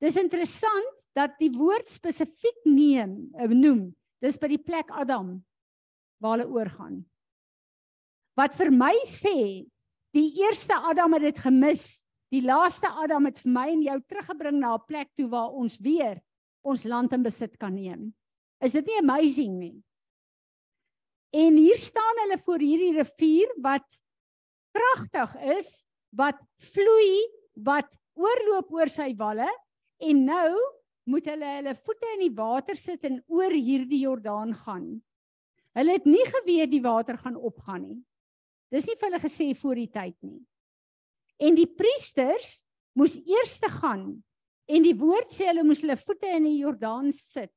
[0.00, 3.90] Dis interessant dat die woord spesifiek neem uh, noem.
[4.20, 5.38] Dis by die plek Adam
[6.20, 6.98] waar hulle oorgaan.
[8.36, 9.64] Wat vir my sê
[10.16, 12.04] die eerste Adam het dit gemis.
[12.30, 15.78] Die laaste Adam het vir my en jou teruggebring na 'n plek toe waar ons
[15.78, 16.20] weer
[16.62, 18.14] ons land in besit kan neem.
[18.60, 19.82] Is dit nie amazing nie?
[21.32, 23.86] En hier staan hulle voor hierdie rivier wat
[24.74, 29.48] kragtig is, wat vloei, wat oorloop oor sy walle
[29.98, 30.54] en nou
[31.10, 35.02] moet hulle hulle voete in die water sit en oor hierdie Jordaan gaan.
[35.74, 38.00] Hulle het nie geweet die water gaan opgaan nie.
[38.70, 40.40] Dis nie vir hulle gesê voor die tyd nie.
[41.40, 42.60] En die priesters
[42.92, 44.22] moes eers te gaan
[44.70, 47.54] en die woord sê hulle moes hulle voete in die Jordaan sit.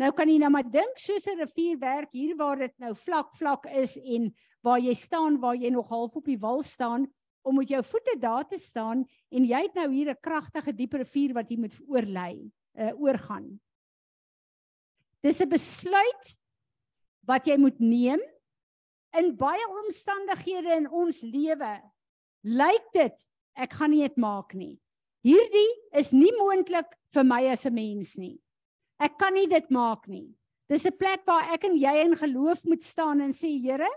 [0.00, 3.34] Nou kan jy nou maar dink soos 'n rivier werk hier waar dit nou vlak
[3.36, 4.32] vlak is en
[4.64, 7.06] waar jy staan waar jy nog half op die wal staan
[7.42, 10.94] om met jou voete daar te staan en jy het nou hier 'n kragtige diep
[10.94, 13.60] rivier wat jy moet oorlei, uh, oorgaan.
[15.22, 16.38] Dis 'n besluit
[17.26, 18.20] wat jy moet neem
[19.12, 21.82] in baie omstandighede in ons lewe.
[22.42, 24.78] Lyk dit ek gaan nie dit maak nie.
[25.22, 28.40] Hierdie is nie moontlik vir my as 'n mens nie.
[28.98, 30.34] Ek kan nie dit maak nie.
[30.68, 33.88] Dis 'n plek waar ek en jy in geloof moet staan en sê Here,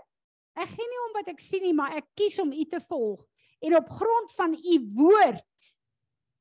[0.56, 3.24] ek gee nie om wat ek sien nie, maar ek kies om U te volg
[3.62, 5.76] en op grond van U woord.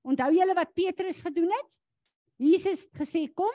[0.04, 1.72] Onthou julle wat Petrus gedoen het?
[2.38, 3.54] Jesus het gesê, "Kom.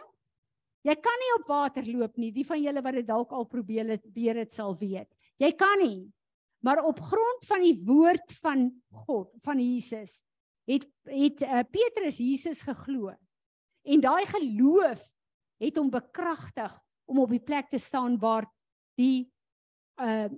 [0.82, 2.30] Jy kan nie op water loop nie.
[2.32, 5.08] Die van julle wat dit dalk al probeer het, beer dit sal weet.
[5.38, 6.10] Jy kan nie.
[6.60, 10.22] Maar op grond van die woord van God, van Jesus,
[10.68, 13.14] het het uh, Petrus Jesus geglo.
[13.82, 15.00] En daai geloof
[15.60, 16.74] het hom bekragtig
[17.08, 18.46] om op die plek te staan waar
[19.00, 19.32] die
[20.00, 20.28] uh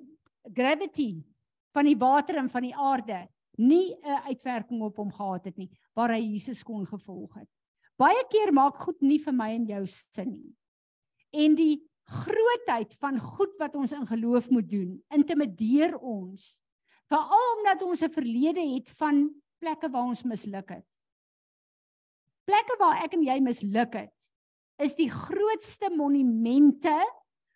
[0.42, 1.22] gravity
[1.70, 5.70] van die water en van die aarde nie 'n uitwerking op hom gehad het nie,
[5.94, 7.48] waar hy Jesus kon gevolg het.
[7.96, 10.56] Baie keer maak goed nie vir my en jou sin nie.
[11.30, 11.82] En die
[12.12, 16.60] grootheid van goed wat ons in geloof moet doen, intimideer ons.
[17.10, 20.86] Veral omdat ons 'n verlede het van plekke waar ons misluk het.
[22.44, 24.30] Plekke waar ek en jy misluk het,
[24.78, 26.96] is die grootste monumente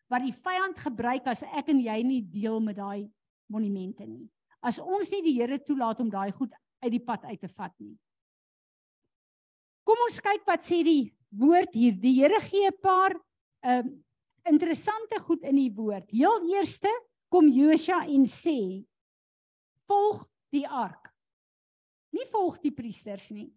[0.09, 3.11] wat die vyand gebruik as ek en jy nie deel met daai
[3.51, 4.29] monumente nie.
[4.62, 7.75] As ons nie die Here toelaat om daai goed uit die pad uit te vat
[7.81, 7.97] nie.
[9.87, 11.95] Kom ons kyk wat sê die woord hier.
[11.99, 13.14] Die Here gee 'n paar
[13.62, 14.05] ehm um,
[14.50, 16.11] interessante goed in die woord.
[16.11, 16.90] Heel eerste
[17.32, 18.85] kom Josua en sê
[19.87, 21.12] volg die ark.
[22.14, 23.50] Nie volg die priesters nie.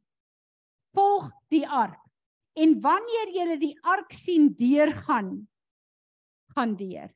[0.96, 2.00] Volg die ark.
[2.60, 5.48] En wanneer jy die ark sien deurgaan,
[6.56, 7.12] gaan deur.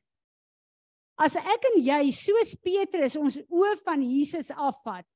[1.20, 5.06] As ek en jy soos Petrus ons oë van Jesus afvat,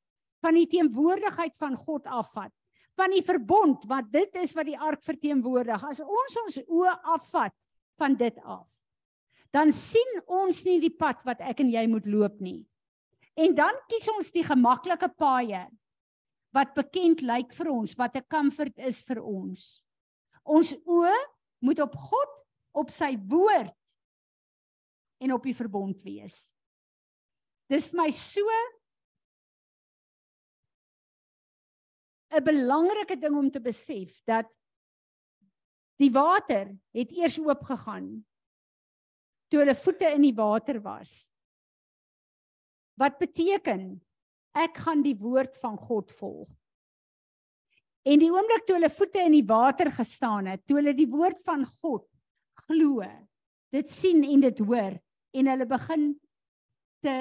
[0.42, 2.52] van die teenwoordigheid van God afvat,
[2.98, 7.54] van die verbond wat dit is wat die ark verteenwoordig, as ons ons oë afvat
[7.98, 8.66] van dit af,
[9.54, 12.62] dan sien ons nie die pad wat ek en jy moet loop nie.
[13.38, 15.66] En dan kies ons die gemaklike paaie
[16.56, 19.82] wat bekend lyk vir ons, wat 'n comfort is vir ons.
[20.44, 21.16] Ons oë
[21.60, 22.32] moet op God,
[22.72, 23.74] op sy woord
[25.20, 26.54] en op die verbond wees.
[27.68, 28.42] Dis vir my so
[32.30, 34.46] 'n belangrike ding om te besef dat
[35.98, 38.10] die water het eers oop gegaan
[39.48, 41.30] toe hulle voete in die water was.
[43.00, 43.96] Wat beteken
[44.58, 46.48] ek gaan die woord van God volg.
[48.08, 51.40] En die oomblik toe hulle voete in die water gestaan het, toe hulle die woord
[51.44, 52.06] van God
[52.66, 53.04] glo,
[53.72, 54.96] dit sien en dit hoor
[55.36, 56.12] en hulle begin
[57.04, 57.16] te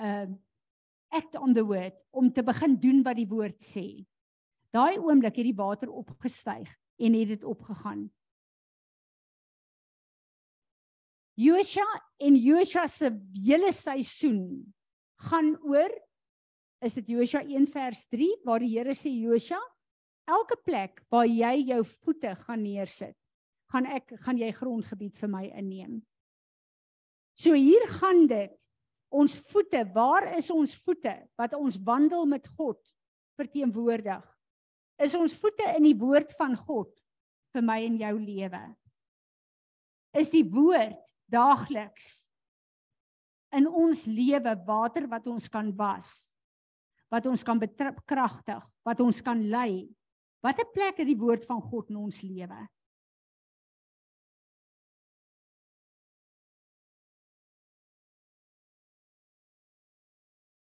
[0.00, 0.26] uh
[1.14, 4.02] act on the word om te begin doen wat die woord sê.
[4.74, 8.06] Daai oomblik het die water opgestyg en het dit opgegaan.
[11.34, 11.86] Josua
[12.22, 13.10] en Josua se
[13.46, 14.74] hele seisoen
[15.30, 15.90] gaan oor
[16.84, 19.58] is dit Josua 1 vers 3 waar die Here sê Josua
[20.30, 23.16] elke plek waar jy jou voete gaan neersit
[23.74, 25.98] gaan ek gaan jy grondgebied vir my inneem.
[27.34, 28.54] So hier gaan dit
[29.14, 32.78] ons voete, waar is ons voete wat ons wandel met God
[33.38, 34.22] verteenwoordig?
[35.02, 36.92] Is ons voete in die woord van God
[37.54, 38.62] vir my en jou lewe.
[40.14, 42.28] Is die woord daagliks
[43.54, 46.36] in ons lewe water wat ons kan was,
[47.10, 49.86] wat ons kan bekragtig, wat ons kan lei.
[50.44, 52.58] Watter plek het die woord van God in ons lewe?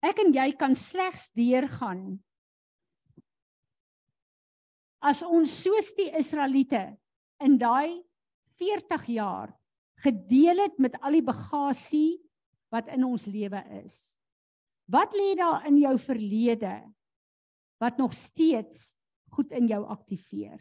[0.01, 2.17] Ek en jy kan slegs deurgaan
[5.01, 6.85] as ons soos die Israeliete
[7.41, 8.03] in daai
[8.61, 9.53] 40 jaar
[10.05, 12.21] gedeel het met al die bagasie
[12.73, 14.17] wat in ons lewe is.
[14.91, 16.75] Wat lê daar in jou verlede
[17.81, 18.95] wat nog steeds
[19.33, 20.59] goed in jou aktiveer?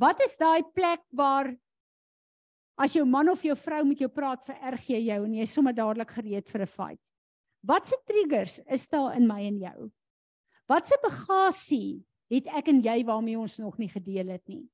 [0.00, 1.50] Wat is daai plek waar
[2.80, 5.52] as jou man of jou vrou met jou praat vererg jy jou en jy is
[5.52, 7.02] sommer dadelik gereed vir 'n fight?
[7.62, 9.90] Wat se triggers is daar in my en jou?
[10.68, 14.64] Wat se bagasie het ek en jy waarmee ons nog nie gedeel het nie.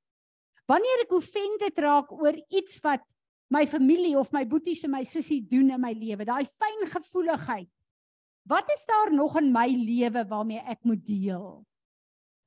[0.69, 3.05] Wanneer ek offended raak oor iets wat
[3.55, 7.71] my familie of my boeties en my sussie doen in my lewe, daai fyn gevoeligheid.
[8.47, 11.63] Wat is daar nog in my lewe waarmee ek moet deel?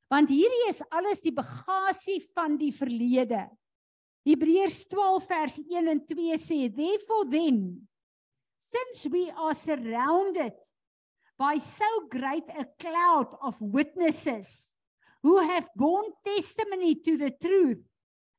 [0.09, 3.45] Want hierdie is alles die bagasie van die verlede.
[4.27, 7.87] Hebreërs 12 vers 1 en 2 sê, "Therefore then,
[8.57, 10.55] since we are surrounded
[11.37, 14.75] by so great a cloud of witnesses,
[15.23, 17.79] who have borne testimony to the truth,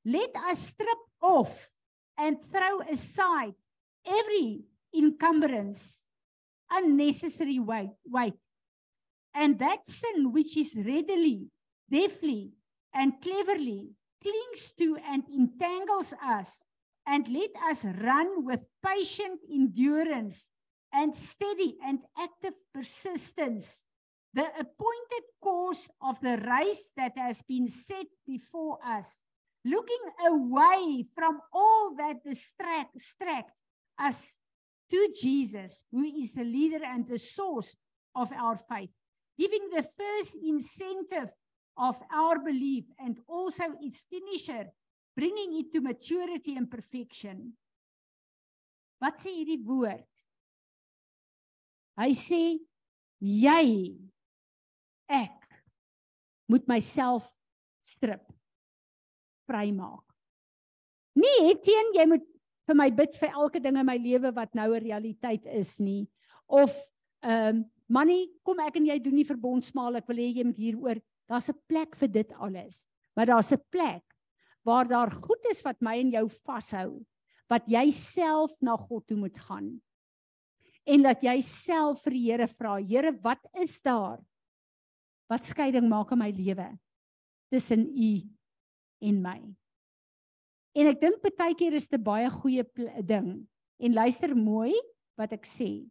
[0.04, 1.70] let us strip off
[2.16, 3.54] and throw aside
[4.06, 4.62] every
[4.94, 6.04] encumbrance,
[6.70, 8.40] unnecessary weight, weight,
[9.34, 11.48] and that sin which is readily,
[11.90, 12.52] deftly,
[12.94, 13.90] and cleverly
[14.22, 16.64] clings to and entangles us,
[17.06, 20.50] and let us run with patient endurance
[20.92, 23.84] and steady and active persistence
[24.32, 29.22] the appointed course of the race that has been set before us,
[29.64, 33.60] looking away from all that distract, distract
[33.98, 34.38] us
[34.90, 37.74] to Jesus, who is the leader and the source
[38.14, 38.90] of our faith,
[39.38, 41.30] giving the first incentive
[41.76, 44.70] of our belief and also its finisher,
[45.16, 47.52] bringing it to maturity and perfection.
[49.00, 50.04] Wat sê hierdie woord?
[51.96, 52.42] Hy sê
[53.16, 53.96] jy
[55.10, 55.60] ek
[56.50, 57.26] moet myself
[57.82, 58.24] strip
[59.50, 60.06] vrymaak.
[61.18, 62.26] Nie teen jy moet
[62.70, 66.08] vir my bid vir elke ding in my lewe wat nou 'n realiteit is nie
[66.46, 66.70] of
[67.22, 70.56] ehm um, manie kom ek en jy doen nie verbondsmaal ek wil hê jy moet
[70.56, 71.00] hieroor
[71.30, 72.86] Daar's 'n plek vir dit alles.
[73.14, 74.02] Maar daar's 'n plek
[74.62, 77.06] waar daar goed is wat my en jou vashou,
[77.48, 79.80] wat jy self na God toe moet gaan.
[80.84, 84.18] En dat jy self vir die Here vra, Here, wat is daar?
[85.30, 86.66] Wat skeiding maak in my lewe
[87.52, 88.10] tussen U
[89.06, 89.38] en my?
[90.74, 92.64] En ek dink baie keer is dit baie goeie
[93.06, 93.46] ding.
[93.80, 94.74] En luister mooi
[95.18, 95.86] wat ek sê.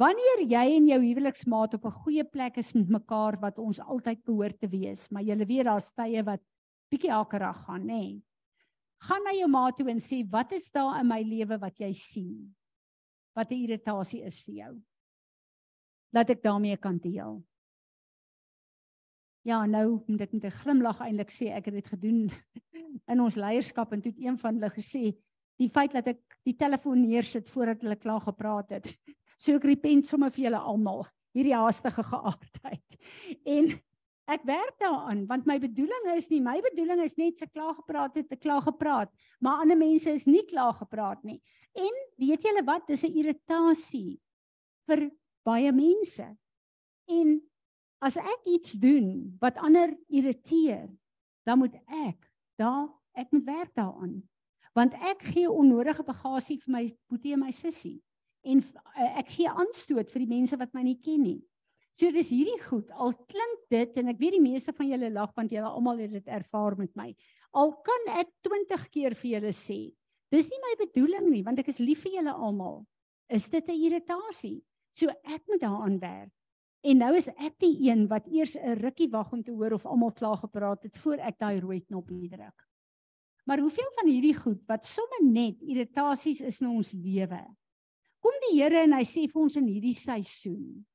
[0.00, 4.24] Wanneer jy en jou huweliksmaat op 'n goeie plek is met mekaar wat ons altyd
[4.24, 6.40] behoort te wees, maar jy weet daar's tye wat
[6.90, 7.86] bietjie hakerig gaan, nê.
[7.86, 8.22] Nee.
[9.00, 11.92] Gaan na jou maat toe en sê, "Wat is daar in my lewe wat jy
[11.92, 12.54] sien?
[13.34, 14.82] Wat 'n irritasie is vir jou?"
[16.12, 17.44] Laat ek daarmee kan deel.
[19.42, 22.30] Ja, nou moet ek met 'n glimlag eintlik sê ek het dit gedoen
[23.12, 25.16] in ons leierskap en toe het een van hulle gesê,
[25.56, 28.86] "Die feit dat ek die telefoon neersit voordat hulle klaar gepraat het,
[29.40, 32.98] So ek repent sommer vir julle almal hierdie haastige geaardheid.
[33.56, 33.70] En
[34.30, 38.20] ek werk daaraan want my bedoeling is nie my bedoeling is net se klaar gepraat
[38.20, 39.10] het, te klaar gepraat,
[39.42, 41.40] maar ander mense is nie klaar gepraat nie.
[41.74, 44.20] En weet julle wat, dis 'n irritasie
[44.86, 45.08] vir
[45.46, 46.26] baie mense.
[47.08, 47.40] En
[48.00, 50.88] as ek iets doen wat ander irriteer,
[51.44, 52.26] dan moet ek
[52.60, 52.88] daar
[53.18, 54.20] ek moet werk daaraan.
[54.76, 57.98] Want ek gee onnodige bagasie vir my boetie en my sussie
[58.46, 61.40] en uh, ek gee aanstoot vir die mense wat my nie ken nie.
[61.92, 62.88] So dis hierdie goed.
[62.94, 66.14] Al klink dit en ek weet die meeste van julle lag want julle almal het
[66.14, 67.10] dit ervaar met my.
[67.52, 69.80] Al kan ek 20 keer vir julle sê,
[70.30, 72.84] dis nie my bedoeling nie want ek is lief vir julle almal.
[73.28, 74.62] Is dit 'n irritasie?
[74.92, 76.34] So ek moet daaraan werk.
[76.80, 79.86] En nou is ek die een wat eers 'n rukkie wag om te hoor of
[79.86, 82.68] almal klaar gepraat het voor ek daai rooi knop druk.
[83.44, 87.56] Maar hoeveel van hierdie goed wat sommer net irritasies is in ons lewe,
[88.20, 90.86] kom die Here en hy sê vir ons in hierdie seisoen.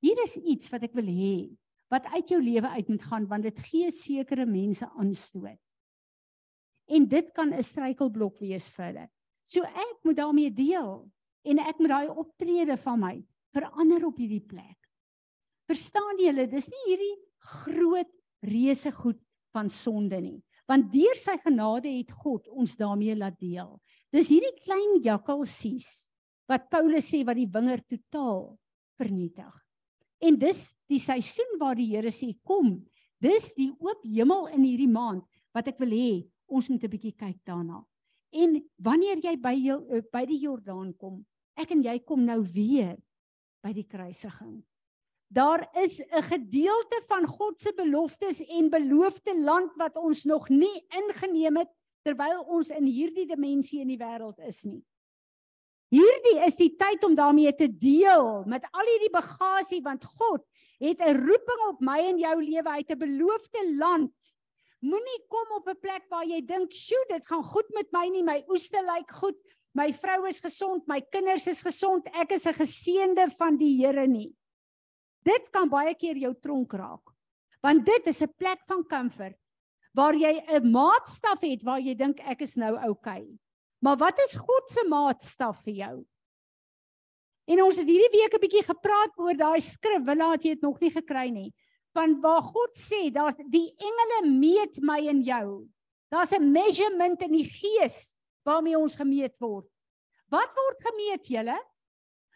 [0.00, 1.56] Hier is iets wat ek wil hê
[1.92, 5.60] wat uit jou lewe uit moet gaan want dit gee sekere mense aanstoot.
[6.88, 9.08] En dit kan 'n struikelblok wees vir hulle.
[9.46, 11.10] So ek moet daarmee deel
[11.44, 14.83] en ek moet daai optrede van my verander op hierdie plek.
[15.70, 17.14] Verstaan julle, dis nie hierdie
[17.64, 18.10] groot
[18.44, 19.20] reuse goed
[19.54, 23.76] van sonde nie, want deur sy genade het God ons daarmee laat deel.
[24.12, 26.08] Dis hierdie klein jakkalsies
[26.50, 28.52] wat Paulus sê wat die wingerd totaal
[29.00, 29.52] vernietig.
[30.24, 32.78] En dis die seisoen waar die Here sê kom.
[33.20, 35.24] Dis die oop hemel in hierdie maand
[35.56, 37.84] wat ek wil hê ons moet 'n bietjie kyk daarna.
[38.32, 41.24] En wanneer jy by jou eh, by die Jordaan kom,
[41.56, 42.96] ek en jy kom nou weer
[43.62, 44.62] by die kruisiging.
[45.34, 50.86] Daar is 'n gedeelte van God se beloftes en beloofde land wat ons nog nie
[50.88, 51.70] ingeneem het
[52.02, 54.84] terwyl ons in hierdie dimensie in die wêreld is nie.
[55.88, 60.46] Hierdie is die tyd om daarmee te deel met al hierdie bagasie want God
[60.78, 64.14] het 'n roeping op my en jou lewe uit 'n beloofde land.
[64.80, 68.22] Moenie kom op 'n plek waar jy dink, "Sjoe, dit gaan goed met my nie,
[68.22, 69.38] my oeste lyk goed,
[69.72, 74.06] my vrou is gesond, my kinders is gesond, ek is 'n geseënde van die Here
[74.06, 74.34] nie."
[75.24, 77.12] Dit kan baie keer jou tronk raak.
[77.62, 79.38] Want dit is 'n plek van comfort
[79.94, 83.22] waar jy 'n maatstaf het waar jy dink ek is nou oukei.
[83.22, 83.38] Okay.
[83.84, 85.96] Maar wat is God se maatstaf vir jou?
[87.44, 90.62] En ons het hierdie week 'n bietjie gepraat oor daai skrif, wil laat jy dit
[90.62, 91.52] nog nie gekry nie.
[91.92, 95.68] Van waar God sê, daar's die engele meet my en jou.
[96.10, 98.14] Daar's 'n measurement in die gees
[98.44, 99.68] waarmee ons gemeet word.
[100.30, 101.58] Wat word gemeet julle?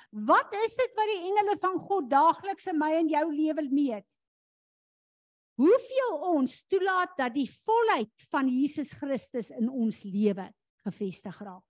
[0.08, 4.06] Wat is dit wat die engele van God daagliks in my en jou lewe meet?
[5.58, 10.46] Hoeveel ons toelaat dat die volheid van Jesus Christus in ons lewe
[10.86, 11.64] gevestig raak.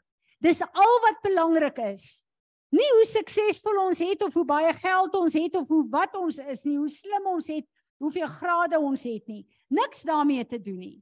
[0.45, 2.27] Dis al wat belangrik is.
[2.71, 6.37] Nie hoe suksesvol ons het of hoe baie geld ons het of hoe wat ons
[6.39, 7.65] is nie, hoe slim ons het,
[7.99, 9.47] hoeveel grade ons het nie.
[9.73, 10.99] Niks daarmee te doen nie.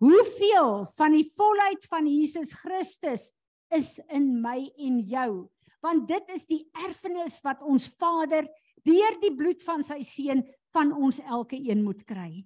[0.00, 3.30] Hoeveel van die volheid van Jesus Christus
[3.72, 5.32] is in my en jou?
[5.80, 8.48] Want dit is die erfenis wat ons Vader
[8.84, 10.42] deur die bloed van sy seun
[10.74, 12.44] van ons elke een moet kry.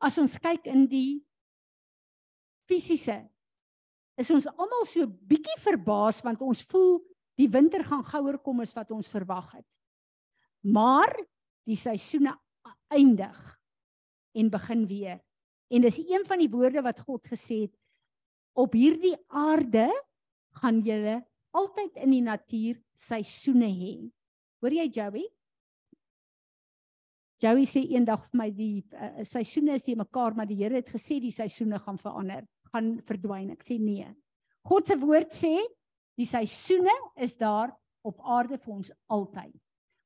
[0.00, 1.20] As ons kyk in die
[2.70, 3.18] fisiese
[4.20, 6.98] is ons almal so bietjie verbaas want ons voel
[7.40, 9.68] die winter gaan gouer kom as wat ons verwag het.
[10.68, 11.12] Maar
[11.68, 12.34] die seisoene
[12.92, 13.38] eindig
[14.36, 15.20] en begin weer.
[15.70, 17.76] En dis een van die woorde wat God gesê het
[18.58, 19.88] op hierdie aarde
[20.58, 21.20] gaan julle
[21.56, 23.94] altyd in die natuur seisoene hê.
[24.60, 25.26] Hoor jy Joey?
[27.40, 30.90] Joey sê eendag vir my die uh, seisoene is die mekaar maar die Here het
[30.92, 33.54] gesê die seisoene gaan verander gaan verdwyn.
[33.56, 34.06] Ek sê nee.
[34.68, 35.56] God se woord sê
[36.20, 37.72] die seisoene is daar
[38.06, 39.56] op aarde vir ons altyd.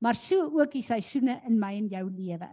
[0.04, 2.50] maar so ook die seisoene in my en jou lewe.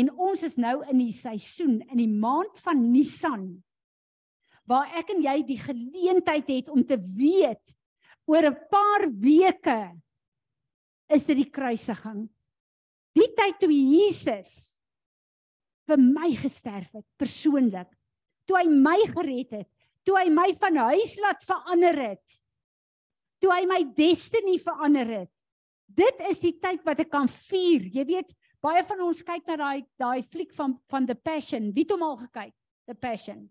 [0.00, 3.48] En ons is nou in die seisoen in die maand van Nisan
[4.70, 7.74] waar ek en jy die geleentheid het om te weet
[8.30, 9.80] oor 'n paar weke
[11.10, 12.28] is dit die kruisiging.
[13.18, 14.78] Die tyd toe Jesus
[15.90, 17.90] vir my gesterf het persoonlik,
[18.46, 19.68] toe hy my gered het,
[20.06, 22.40] toe hy my van huis laat verander het,
[23.42, 25.32] toe hy my destiny verander het.
[25.90, 27.88] Dit is die tyd wat ek kan vier.
[27.90, 31.72] Jy weet, baie van ons kyk na daai daai fliek van van The Passion.
[31.74, 32.54] Wie het hom al gekyk?
[32.86, 33.48] The Passion.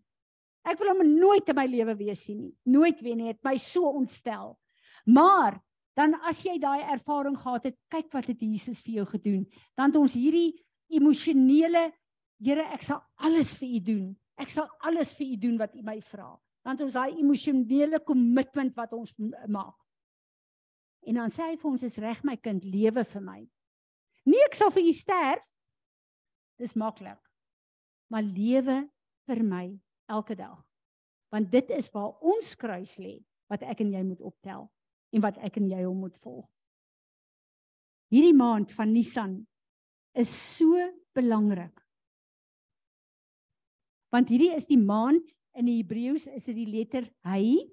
[0.68, 2.54] Ek wil hom nooit in my lewe weer sien nie.
[2.68, 3.30] Nooit weer nie.
[3.32, 4.58] Het my so ontstel.
[5.08, 5.60] Maar
[5.98, 9.46] dan as jy daai ervaring gehad het, kyk wat het Jesus vir jou gedoen.
[9.76, 10.54] Dan het ons hierdie
[10.96, 11.90] emosionele
[12.40, 14.06] Here, ek sal alles vir u doen.
[14.40, 16.32] Ek sal alles vir u doen wat u my vra.
[16.64, 19.12] Dan het ons daai emosionele kommitment wat ons
[19.52, 19.76] maak.
[21.08, 23.40] En dan sê hy vir ons is reg my kind, lewe vir my.
[24.30, 25.44] Nee, ek sal vir u sterf.
[26.60, 27.20] Dis maklik.
[28.12, 28.80] Maar lewe
[29.28, 29.66] vir my
[30.10, 30.60] elke dag.
[31.30, 34.68] Want dit is waar ons kruis lê wat ek en jy moet optel
[35.14, 36.48] en wat ek en jy hom moet volg.
[38.10, 39.36] Hierdie maand van Nisan
[40.18, 40.78] is so
[41.14, 41.76] belangrik.
[44.10, 47.70] Want hierdie is die maand in die Hebreëus is dit die letter hy.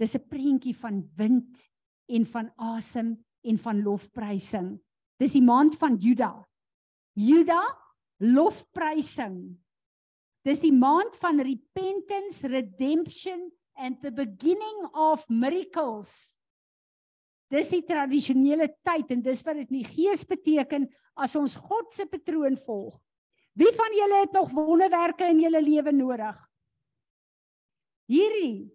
[0.00, 1.70] Dis 'n prentjie van wind
[2.08, 4.80] en van asem en van lofprysing.
[5.18, 6.44] Dis die maand van Juda.
[7.14, 7.62] Juda
[8.20, 9.56] lofprysing.
[10.44, 13.48] Dis die maand van repentance, redemption
[13.80, 16.36] and the beginning of miracles.
[17.52, 20.86] Dis die tradisionele tyd en dis wat dit in die gees beteken
[21.16, 22.96] as ons God se patroon volg.
[23.54, 26.38] Wie van julle het nog wonderwerke in julle lewe nodig?
[28.10, 28.66] Hierdie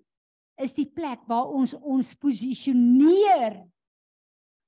[0.60, 3.60] is die plek waar ons ons posisioneer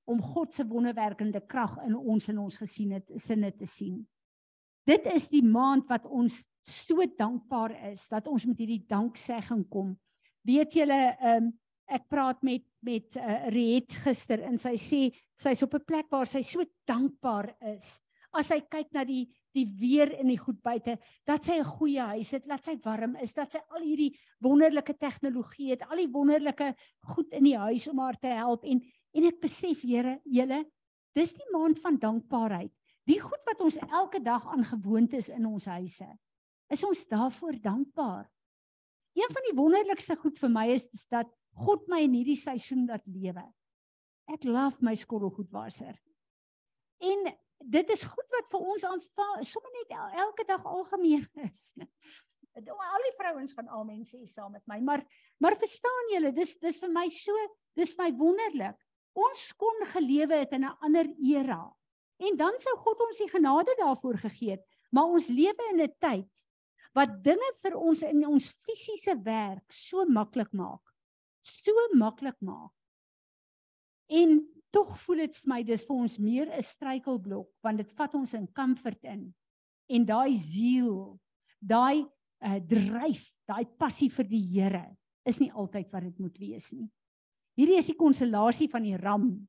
[0.08, 4.02] om God se wonderwerkende krag in ons en ons gesien het sinne te sien.
[4.88, 9.96] Dit is die maand wat ons so dankbaar is dat ons met hierdie danksegging kom.
[10.46, 11.52] Weet julle, ehm um,
[11.92, 15.00] ek praat met met uh, Riet gister en sy sê
[15.38, 18.00] sy's op 'n plek waar sy so dankbaar is.
[18.32, 22.00] As sy kyk na die die weer in die goed buite, dat sy 'n goeie
[22.00, 26.08] huis het, dat sy warm is, dat sy al hierdie wonderlike tegnologie het, al die
[26.08, 28.80] wonderlike goed in die huis om haar te help en
[29.14, 30.64] en ek besef Here, julle,
[31.14, 32.72] dis die maand van dankbaarheid.
[33.08, 36.06] Die goed wat ons elke dag aan gewoond is in ons huise,
[36.70, 38.28] is ons daarvoor dankbaar.
[39.18, 41.28] Een van die wonderlikste goed vir my is, is dat
[41.58, 43.44] God my in hierdie seisoen laat lewe.
[44.32, 45.98] Ek love my skottelgoedwasser.
[47.02, 47.32] En
[47.62, 51.72] dit is goed wat vir ons aanval, sommer net elke dag algemeen is.
[52.52, 55.04] Al die vrouens van amen sê saam met my, maar
[55.40, 57.44] maar verstaan julle, dis dis vir my so,
[57.76, 58.76] dis my wonderlik.
[59.16, 61.62] Ons kon gelewe het in 'n ander era.
[62.22, 64.64] En dan sou God ons die genade daarvoor gegee het.
[64.94, 66.46] Maar ons lewe in 'n tyd
[66.94, 70.82] wat dinge vir ons in ons fisiese werk so maklik maak.
[71.40, 72.72] So maklik maak.
[74.06, 78.14] En tog voel dit vir my dis vir ons meer 'n struikelblok want dit vat
[78.14, 79.34] ons in comfort in.
[79.88, 81.18] En daai ziel,
[81.58, 82.04] daai
[82.42, 86.88] uh, dryf, daai passie vir die Here is nie altyd wat dit moet wees nie.
[87.56, 89.48] Hierdie is die konstellasie van die ram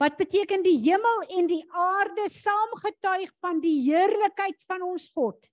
[0.00, 5.50] Wat beteken die hemel en die aarde saamgetuig van die heerlikheid van ons God?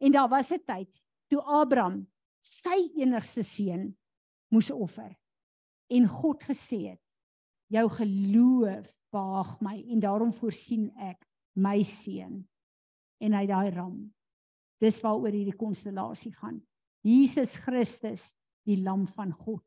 [0.00, 0.90] En daar was 'n tyd
[1.28, 2.06] toe Abraham
[2.40, 3.96] sy enigste seun
[4.48, 5.16] moes offer.
[5.90, 7.02] En God gesê het:
[7.66, 12.48] "Jou geloof behaag my en daarom voorsien ek my seun."
[13.20, 14.14] En hy daai ram.
[14.80, 16.62] Dis waaroor hierdie konstellasie gaan.
[17.02, 19.64] Jesus Christus, die lam van God.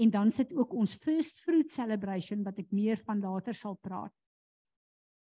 [0.00, 4.14] En dan sit ook ons first fruit celebration wat ek meer van later sal praat.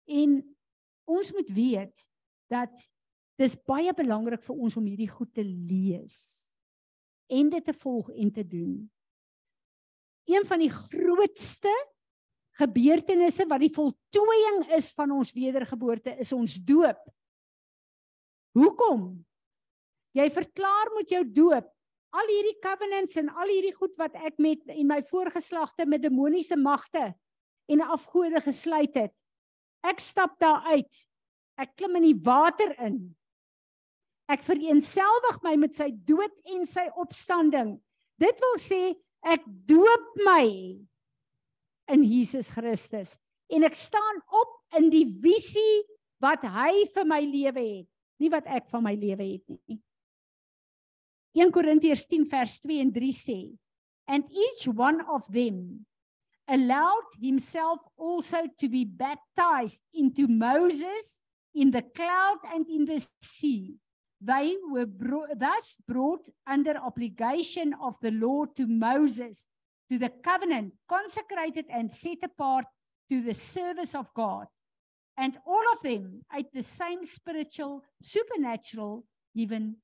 [0.08, 0.38] En
[1.12, 2.06] ons moet weet
[2.52, 2.88] dat
[3.40, 6.18] dis baie belangrik vir ons om hierdie goed te lees
[7.32, 8.76] en dit te volg en te doen.
[10.28, 11.72] Een van die grootste
[12.60, 17.00] gebeurtenisse wat die voltooiing is van ons wedergeboorte is ons doop.
[18.56, 19.14] Hoekom?
[20.12, 21.70] Jy verklaar met jou doop
[22.12, 26.58] al hierdie covenants en al hierdie goed wat ek met en my voorgeslagte met demoniese
[26.60, 27.12] magte
[27.72, 29.14] en afgode gesluit het.
[29.86, 30.92] Ek stap daar uit.
[31.60, 33.00] Ek klim in die water in.
[34.30, 37.76] Ek vereenselwig my met sy dood en sy opstanding.
[38.20, 38.82] Dit wil sê
[39.22, 40.46] ek doop my
[41.92, 43.16] in Jesus Christus
[43.52, 45.82] en ek staan op in die visie
[46.22, 47.88] wat hy vir my lewe het,
[48.22, 49.80] nie wat ek van my lewe het nie.
[51.32, 53.40] 1 Korintiërs 10 vers 2 en 3 sê
[54.06, 55.86] and each one of them
[56.48, 61.20] allowed himself also to be baptized into Moses
[61.54, 63.74] in the cloud and in the sea.
[64.20, 69.46] They were bro- thus brought under obligation of the law to Moses,
[69.90, 72.66] to the covenant, consecrated and set apart
[73.08, 74.46] to the service of God.
[75.16, 79.04] And all of them ate the same spiritual, supernatural,
[79.36, 79.76] given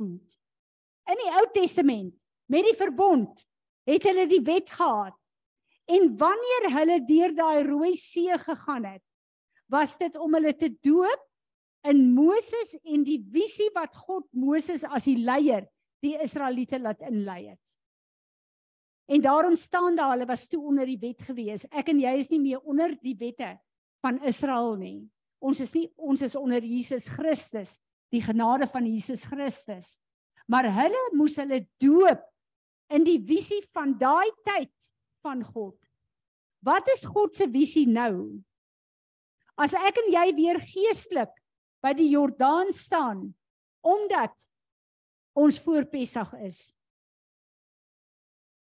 [0.00, 0.36] food.
[1.10, 2.14] In die Ou Testament,
[2.50, 3.44] met die verbond,
[3.88, 5.16] het hulle die wet gehad.
[5.90, 9.02] En wanneer hulle deur daai Rooi See gegaan het,
[9.70, 11.26] was dit om hulle te doop
[11.90, 15.66] in Moses en die visie wat God Moses as die leier
[16.04, 17.76] die Israeliete laat inlei het.
[19.10, 21.66] En daarom staan daar hulle was toe onder die wet gewees.
[21.74, 23.56] Ek en jy is nie meer onder die wette
[24.04, 25.00] van Israel nie.
[25.42, 27.78] Ons is nie ons is onder Jesus Christus,
[28.10, 29.98] die genade van Jesus Christus.
[30.50, 32.24] Maar hulle moes hulle doop
[32.90, 34.74] in die visie van daai tyd
[35.22, 35.76] van God.
[36.66, 38.42] Wat is God se visie nou?
[39.60, 41.32] As ek en jy weer geestelik
[41.84, 43.30] by die Jordaan staan
[43.80, 44.34] omdat
[45.38, 46.74] ons voor Pessach is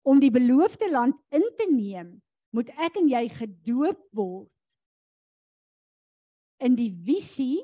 [0.05, 2.19] om die beloofde land in te neem,
[2.57, 4.51] moet ek en jy gedoop word
[6.61, 7.61] in die visie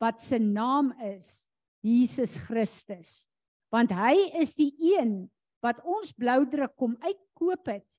[0.00, 1.48] wat se naam is
[1.84, 3.26] Jesus Christus.
[3.72, 5.28] Want hy is die een
[5.64, 7.98] wat ons bloudruk kom uitkoop het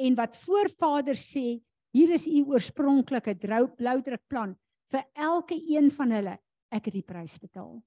[0.00, 1.60] en wat voorvader sê
[1.92, 3.34] hier is u oorspronklike
[3.76, 4.54] bloudrukplan
[4.92, 6.36] vir elke een van hulle
[6.72, 7.82] ek het die prys betaal.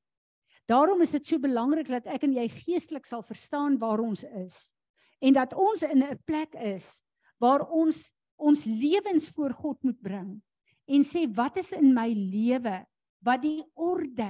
[0.70, 4.74] Daarom is dit so belangrik dat ek en jy geestelik sal verstaan waar ons is
[5.22, 7.02] en dat ons in 'n plek is
[7.40, 10.42] waar ons ons lewens voor God moet bring
[10.86, 12.86] en sê wat is in my lewe
[13.26, 14.30] wat die orde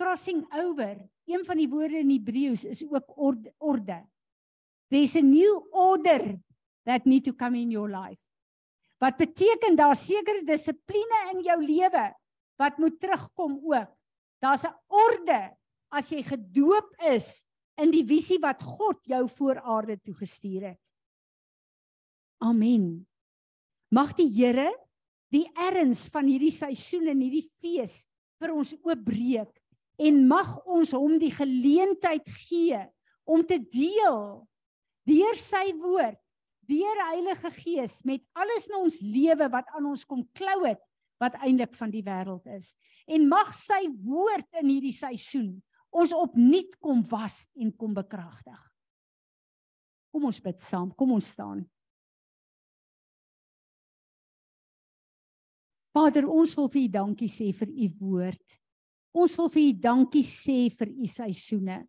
[0.00, 0.96] crossing over
[1.28, 4.00] een van die woorde in Hebreëus is ook orde, orde
[4.90, 6.40] there's a new order
[6.84, 8.18] that need to come in your life.
[9.00, 12.10] Wat beteken daar sekere dissipline in jou lewe
[12.60, 13.88] wat moet terugkom ook?
[14.40, 15.56] Daar's 'n orde
[15.88, 17.44] as jy gedoop is
[17.76, 20.80] in die visie wat God jou voor aarde toe gestuur het.
[22.38, 23.06] Amen.
[23.88, 24.70] Mag die Here
[25.30, 28.04] die erns van hierdie seisoen en hierdie fees
[28.40, 29.52] vir ons oopbreek
[30.00, 32.80] en mag ons hom die geleentheid gee
[33.28, 34.20] om te deel
[35.08, 36.18] deur sy woord
[36.70, 40.82] deur Heilige Gees met alles in ons lewe wat aan ons kom klou het
[41.20, 42.72] wat eintlik van die wêreld is.
[43.10, 45.58] En mag sy woord in hierdie seisoen
[45.90, 48.60] ons opnuut kom was en kom bekragtig.
[50.14, 51.64] Kom ons bid saam kom ons staan
[55.90, 58.58] Vader, ons wil vir U dankie sê vir U woord.
[59.10, 61.80] Ons wil vir U dankie sê vir U seisoene.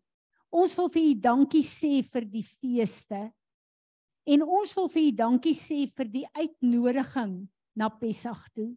[0.50, 3.28] Ons wil vir U dankie sê vir die feeste.
[4.26, 7.36] En ons wil vir U dankie sê vir die uitnodiging
[7.78, 8.72] na Pessach toe.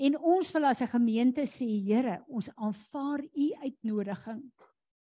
[0.00, 4.50] En ons wil as 'n gemeente sê, Here, ons aanvaar U uitnodiging.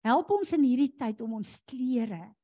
[0.05, 2.35] Help ons in hierdie tyd om ons klere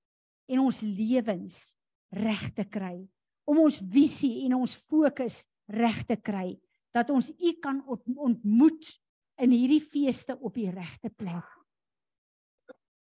[0.49, 1.77] en ons lewens
[2.13, 3.09] reg te kry,
[3.45, 6.59] om ons visie en ons fokus reg te kry
[6.97, 7.83] dat ons u kan
[8.17, 8.89] ontmoet
[9.43, 11.49] in hierdie feeste op die regte plek.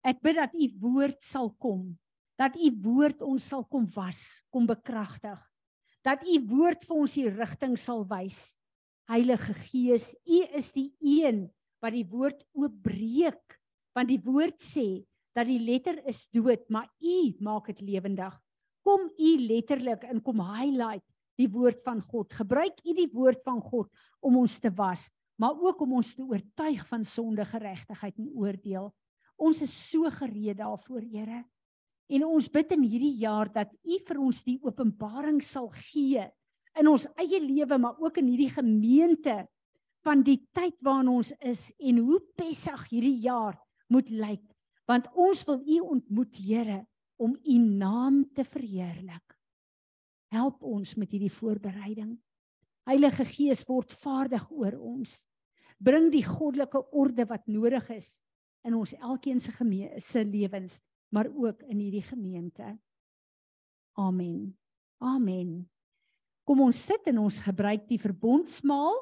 [0.06, 1.96] Ek bid dat u woord sal kom,
[2.38, 5.40] dat u woord ons sal kom was, kom bekragtig.
[6.06, 8.60] Dat u woord vir ons die rigting sal wys.
[9.10, 11.46] Heilige Gees, u is die een
[11.82, 13.58] wat die woord oopbreek,
[13.96, 15.06] want die woord sê
[15.38, 18.34] dat die letter is dood, maar u maak dit lewendig.
[18.86, 21.06] Kom u letterlik en kom highlight
[21.40, 22.34] die woord van God.
[22.34, 23.90] Gebruik U die woord van God
[24.24, 25.10] om ons te was,
[25.40, 28.90] maar ook om ons te oortuig van sonde, geregtigheid en oordeel.
[29.36, 31.44] Ons is so gereed daarvoor, Here.
[32.08, 36.24] En ons bid in hierdie jaar dat U vir ons die openbaring sal gee
[36.76, 39.46] in ons eie lewe, maar ook in hierdie gemeente
[40.06, 43.58] van die tyd waarin ons is en hoe Pessach hierdie jaar
[43.92, 44.44] moet lyk,
[44.90, 46.84] want ons wil U ontmoet, Here,
[47.18, 49.35] om U naam te verheerlik.
[50.36, 52.16] Help ons met hierdie voorbereiding.
[52.86, 55.24] Heilige Gees word vaardig oor ons.
[55.80, 58.18] Bring die goddelike orde wat nodig is
[58.66, 59.52] in ons elkeen se
[60.02, 60.82] se lewens,
[61.14, 62.78] maar ook in hierdie gemeente.
[63.94, 64.58] Amen.
[65.00, 65.70] Amen.
[66.46, 68.96] Kom ons sit en ons gebruik die verbondsmaal.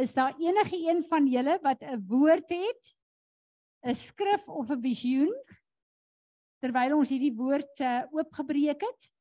[0.00, 2.96] Is daar enige een van julle wat 'n woord het?
[3.84, 5.32] 'n Skrif of 'n visioen?
[6.60, 9.12] Terwyl ons hierdie woord uh, oopgebreek het.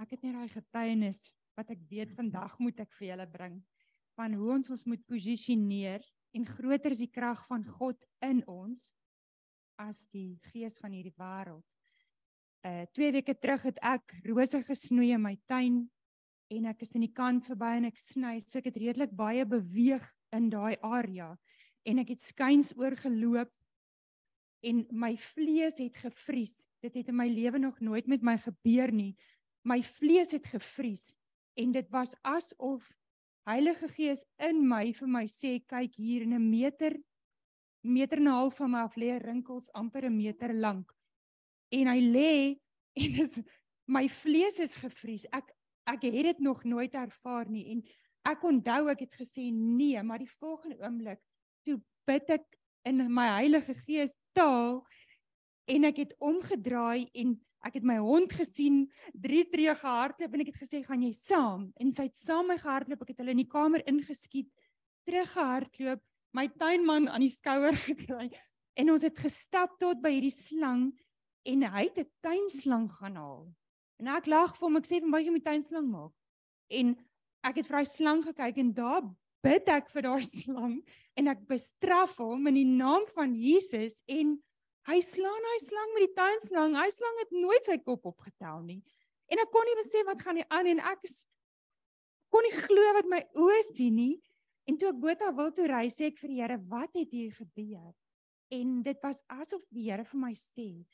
[0.00, 3.56] Ek het net daai getuienis wat ek weet vandag moet ek vir julle bring
[4.16, 6.04] van hoe ons ons moet posisioneer
[6.36, 8.90] en groter is die krag van God in ons
[9.80, 11.64] as die gees van hierdie wêreld.
[12.64, 15.84] Uh 2 weke terug het ek rose gesnoei in my tuin
[16.52, 19.44] en ek is in die kant verby en ek sny, so ek het redelik baie
[19.48, 20.04] beweeg
[20.36, 21.34] in daai area
[21.86, 23.52] en ek het skuins oorgeloop
[24.66, 26.64] en my vlees het gevries.
[26.82, 29.12] Dit het in my lewe nog nooit met my gebeur nie.
[29.66, 31.16] My vlees het gevries
[31.58, 32.86] en dit was asof
[33.46, 36.94] Heilige Gees in my vir my sê kyk hier in 'n meter
[37.82, 40.92] meter en 'n half van my af lê rinkels amper 'n meter lank.
[41.70, 42.60] En hy lê
[43.02, 43.40] en is
[43.86, 45.26] my vlees is gevries.
[45.32, 45.50] Ek
[45.86, 47.82] ek het dit nog nooit ervaar nie en
[48.24, 51.20] ek onthou ek het gesê nee, maar die volgende oomblik
[51.64, 52.46] toe bid ek
[52.84, 54.86] in my Heilige Gees taal
[55.66, 58.84] en ek het omgedraai en ek het my hond gesien
[59.14, 61.70] drie tree gehardloop en ek het gesê gaan jy saam?
[61.80, 64.50] En sy het saam my gehardloop ek het hulle in die kamer ingeskiet
[65.06, 66.02] terug gehardloop
[66.36, 68.28] my tuinman aan die skouer gekry
[68.76, 70.90] en ons het gestap tot by hierdie slang
[71.46, 73.46] en hy het 'n tuinslang gaan haal.
[74.00, 76.12] En ek lag vir hom ek sê vir my jy moet tuinslang maak?
[76.70, 76.96] En
[77.46, 79.06] ek het vir hy slang gekyk en daar
[79.46, 80.82] bid ek vir daai slang
[81.16, 84.36] en ek bestraf hom in die naam van Jesus en
[84.86, 86.76] Hy slaan hy slang met die tuinslang.
[86.78, 88.82] Hy slang het nooit sy kop opgetel nie.
[89.26, 91.24] En ek kon nie besef wat gaan nie aan en ek is
[92.30, 94.14] kon nie glo wat my oë sien nie.
[94.66, 97.32] En toe ek Botha wil toe ry, sê ek vir die Here, "Wat het hier
[97.32, 97.94] gebeur?"
[98.50, 100.86] En dit was asof die Here vir my sê,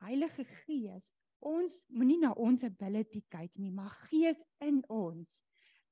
[0.00, 5.40] "Heilige Gees, ons moenie na ons ability kyk nie, maar Gees in ons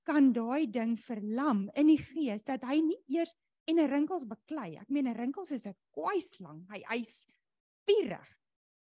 [0.05, 3.35] kan daai ding verlam in die gees dat hy nie eers
[3.71, 4.77] en 'n rinkels beklei.
[4.77, 6.67] Ek meen 'n rinkels is 'n kwaai slang.
[6.71, 7.27] Hy hy's
[7.83, 8.31] spierig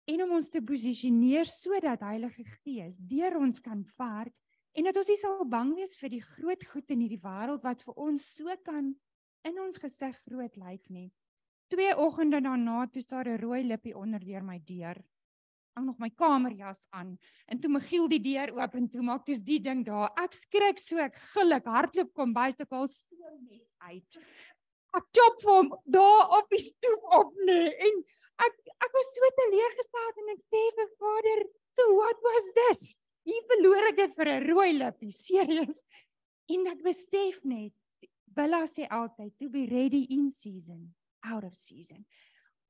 [0.06, 4.34] en om ons te posisioneer sodat Heilige Gees deur ons kan werk
[4.76, 7.82] en dat ons nie sal bang wees vir die groot goed in hierdie wêreld wat
[7.82, 8.92] vir ons so kan
[9.46, 11.08] in ons gesig groot lyk nie.
[11.72, 15.02] Twee oggende daarna toe staar 'n rooi lippie onder deur my deur.
[15.76, 17.18] Ek nog my kamerjas aan
[17.48, 20.12] en toe Michiel die deur oop en toe maak dis die ding daar.
[20.16, 24.18] Ek skrik so ek gillik hardloop kom by stuk al so net uit
[25.00, 27.98] ek chop vir hom daar op die stoep op nê en
[28.46, 28.54] ek
[28.88, 31.42] ek was so teleurgesteld en ek sê vir vader
[31.78, 32.86] so what was this
[33.26, 35.82] hier verloor ek dit vir 'n rooi lippie serieus.
[36.54, 37.74] En ek besef net
[38.36, 40.94] Bella sê altyd to be ready in season
[41.24, 42.04] out of season.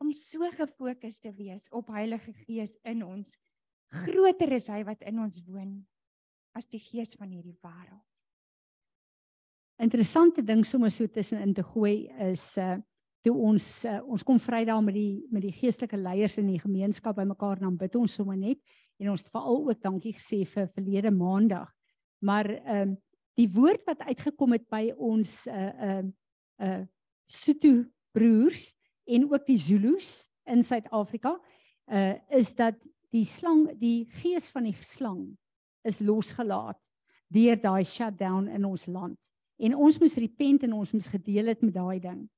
[0.00, 3.36] Om so gefokus te wees op Heilige Gees in ons
[4.04, 5.80] groter is hy wat in ons woon
[6.56, 8.15] as die gees van hierdie wêreld
[9.82, 12.76] interessante ding sommer so tussenin te gooi is uh
[13.26, 17.16] toe ons uh, ons kom Vrydag met die met die geestelike leiers in die gemeenskap
[17.18, 18.60] bymekaar dan bid ons sommer net
[19.02, 21.72] en ons het veral ook dankie gesê vir verlede maandag.
[22.22, 23.02] Maar ehm uh,
[23.36, 26.04] die woord wat uitgekom het by ons uh uh
[26.64, 26.84] uh
[27.28, 27.84] Sotho
[28.16, 28.70] broers
[29.04, 31.34] en ook die Zulus in Suid-Afrika
[31.92, 32.78] uh is dat
[33.12, 35.36] die slang die gees van die slang
[35.84, 36.78] is losgelaat
[37.28, 39.18] deur daai shutdown in ons land
[39.58, 42.28] en ons moes repent en ons moes gedeel het met daai ding.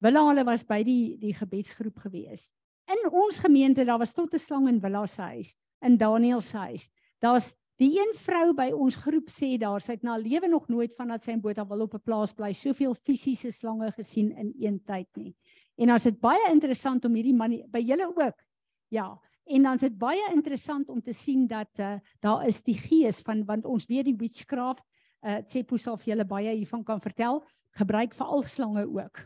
[0.00, 2.50] Willa hulle was by die die gebedsgroep gewees.
[2.88, 6.56] In ons gemeente daar was tot 'n slang in Willa se huis, in Daniel se
[6.56, 6.88] huis.
[7.20, 10.94] Daar's die een vrou by ons groep sê daar sy het na lewe nog nooit
[10.94, 14.80] vandat sy in Botha wil op 'n plaas bly soveel fisiese slange gesien in een
[14.84, 15.34] tyd nie.
[15.76, 18.44] En as dit baie interessant om hierdie man by julle ook.
[18.90, 22.78] Ja, en dan is dit baie interessant om te sien dat uh, daar is die
[22.78, 24.82] gees van want ons weet die witchcraft
[25.26, 27.42] uh Tsepo sal vir julle baie hiervan kan vertel,
[27.78, 29.24] gebruik veral slange ook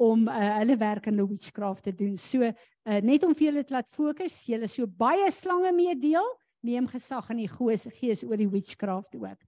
[0.00, 2.16] om uh hulle werk in witchcraft te doen.
[2.18, 6.26] So uh net om vir julle te laat fokus, julle so baie slange mee deel,
[6.64, 9.40] neem gesag in die goeie gees oor die witchcraft ook.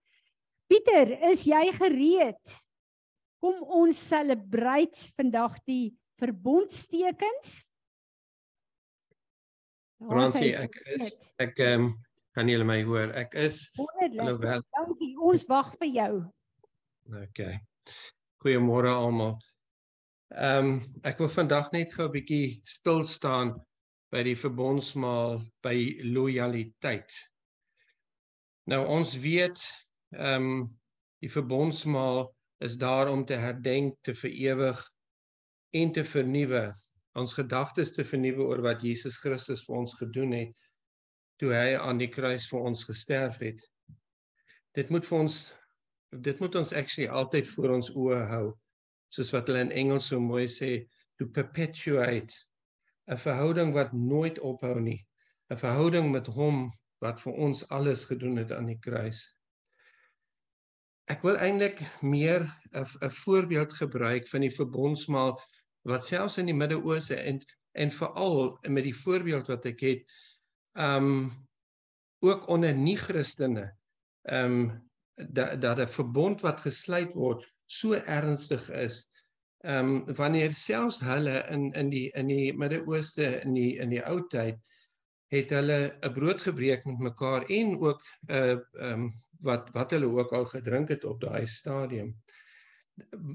[0.66, 2.57] Pieter, is jy gereed?
[3.39, 7.68] Kom ons celebrate vandag die verbondstekens.
[10.03, 11.95] Fransie, ek is ek ehm um,
[12.37, 13.14] Kan julle my hoor?
[13.16, 15.14] Ek is alhoewel Dankie.
[15.24, 16.16] Ons wag vir jou.
[17.16, 17.39] OK.
[18.45, 19.39] Goeiemôre almal.
[20.37, 20.74] Ehm um,
[21.09, 23.55] ek wil vandag net gou 'n bietjie stil staan
[24.12, 25.76] by die verbondsmaal by
[26.12, 27.16] lojaliteit.
[28.68, 29.64] Nou ons weet
[30.12, 30.68] ehm um,
[31.24, 32.26] die verbondsmaal
[32.68, 34.84] is daar om te herdenk, te vir ewig
[35.72, 36.66] en te vernuwe,
[37.16, 40.66] ons gedagtes te vernuwe oor wat Jesus Christus vir ons gedoen het
[41.41, 43.61] toe hy aan die kruis vir ons gesterf het.
[44.74, 45.39] Dit moet vir ons
[46.11, 48.47] dit moet ons actually altyd voor ons oë hou.
[49.12, 50.87] Soos wat hulle in Engels so mooi sê,
[51.18, 52.32] to perpetuate
[53.09, 55.07] 'n verhouding wat nooit ophou nie.
[55.51, 56.70] 'n Verhouding met hom
[57.01, 59.37] wat vir ons alles gedoen het aan die kruis.
[61.07, 65.37] ek wil eintlik meer 'n 'n voorbeeld gebruik van die verbondsmaal
[65.87, 67.39] wat selfs in die Midde-Ooste en
[67.72, 70.03] en veral met die voorbeeld wat ek het
[70.76, 71.32] um
[72.24, 73.74] ook onder nie-Christene
[74.22, 79.10] um dat dat 'n verbond wat gesluit word so ernstig is
[79.66, 84.02] ehm um, wanneer selfs hulle in in die in die Midde-Ooste in die in die
[84.06, 84.58] ou tyd
[85.34, 89.70] het hulle 'n brood gebreek met mekaar en ook 'n uh, eh, ehm um, wat
[89.72, 92.14] wat hulle ook al gedrink het op daai stadium.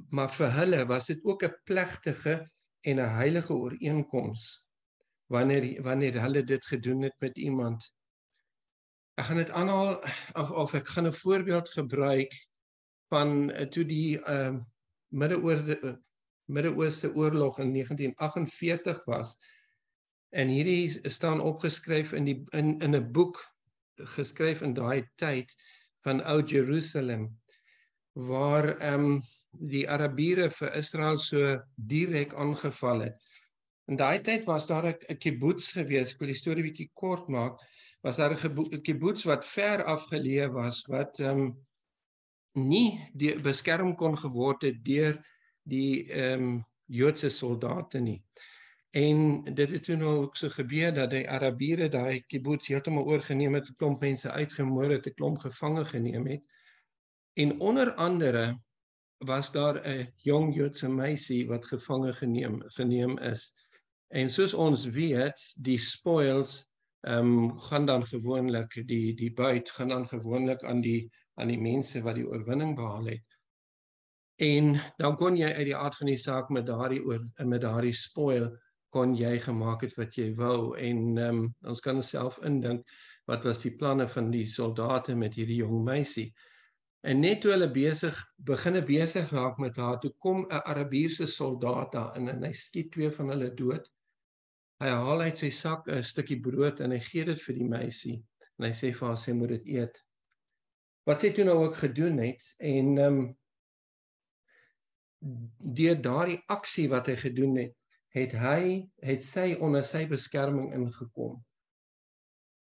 [0.10, 4.66] Maar vir hulle was dit ook 'n plegtige en 'n heilige ooreenkoms
[5.32, 7.88] wanneer wanneer hulle dit gedoen het met iemand.
[9.20, 10.00] Ek gaan dit aanhaal
[10.42, 12.36] of of ek gaan 'n voorbeeld gebruik
[13.12, 14.62] van uh, toe die ehm uh,
[15.12, 16.00] Midde-Ooste
[16.46, 19.38] Midde-Ooste oorlog in 1948 was.
[20.30, 23.40] En hierdie staan opgeskryf in die in in 'n boek
[23.96, 25.56] geskryf in daai tyd
[26.04, 27.28] van Ou Jerusalem
[28.14, 29.22] waar ehm um,
[29.52, 33.31] die Arabiere vir Israel so direk aangeval het.
[33.92, 37.60] In daai tyd was daar 'n kibbutz gewees, ek wil die storie bietjie kort maak,
[38.02, 41.50] was daar 'n kibbutz wat ver afgeleë was wat ehm um,
[42.54, 45.20] nie die beskerm kon geword het deur
[45.64, 48.24] die ehm um, Joodse soldate nie.
[48.92, 53.54] En dit het toe nou ook so gebeur dat die Arabiere daai kibbutz heeltemal oorgeneem
[53.54, 56.44] het, 'n klomp mense uitgemoor het, 'n klomp gevange geneem het.
[57.34, 58.60] En onder andere
[59.18, 63.61] was daar 'n jong Joodse meisie wat gevange geneem geneem is.
[64.12, 66.60] En soos ons weet, die spoils
[67.08, 71.10] ehm um, gaan dan gewoonlik die die buit gaan dan gewoonlik aan die
[71.42, 73.38] aan die mense wat die oorwinning behaal het.
[74.36, 77.96] En dan kon jy uit die aard van die saak met daardie oor met daardie
[77.96, 78.52] spoil
[78.92, 82.84] kon jy gemaak het wat jy wou en um, ons kan onsself indink
[83.32, 86.28] wat was die planne van die soldate met hierdie jong meisie.
[87.02, 91.92] En net toe hulle besig beginne besig raak met haar, toe kom 'n Arabiese soldaat
[91.92, 93.88] daar in en hy skiet twee van hulle dood.
[94.82, 98.16] Hy haal uit sy sak 'n stukkie brood en hy gee dit vir die meisie
[98.58, 100.00] en hy sê vir haar sy moet dit eet.
[101.06, 103.20] Wat sy toe nou ook gedoen het en ehm um,
[105.78, 107.76] deur daardie aksie wat hy gedoen het,
[108.18, 111.38] het hy het sy onder sy beskerming ingekom.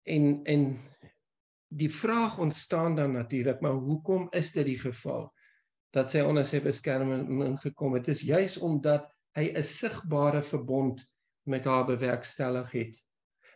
[0.06, 0.68] En en
[1.74, 5.26] die vraag ontstaan dan natuurlik, maar hoekom is dit die geval
[5.90, 8.06] dat sy onder sy beskerming ingekom het?
[8.06, 11.02] Dit is juis omdat hy 'n sigbare verbond
[11.46, 13.04] met haar bewerkstellig het.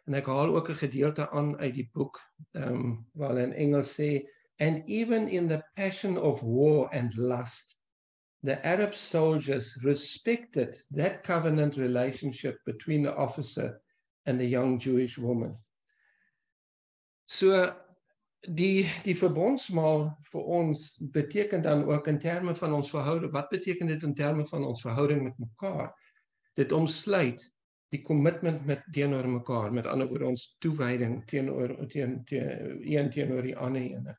[0.04, 2.20] En ek haal ook 'n gedeelte aan uit die boek,
[2.52, 4.28] ehm um, waar hulle in Engels sê
[4.58, 7.80] and even in the passion of war and lust
[8.42, 13.80] the Arab soldiers respected that covenant relationship between the officer
[14.26, 15.56] and the young Jewish woman.
[17.26, 17.72] So
[18.40, 23.86] die die verbondsmaal vir ons beteken dan ook in terme van ons verhouding wat beteken
[23.86, 25.92] dit in terme van ons verhouding met mekaar
[26.56, 27.44] dit omsluit
[27.90, 33.42] die kommitment met teenoor mekaar met ander woorde ons toewyding teenoor teen teen een teenoor
[33.42, 34.16] die ander ene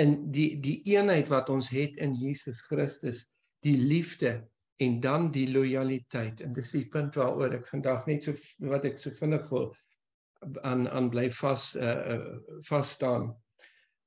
[0.00, 3.26] in die die eenheid wat ons het in Jesus Christus,
[3.64, 4.40] die liefde
[4.80, 6.40] en dan die lojaliteit.
[6.44, 8.34] En dis die punt waaroor ek vandag net so
[8.70, 9.70] wat ek so vinnig wil
[10.64, 12.18] aan aan bly vas uh,
[12.68, 13.30] vas staan.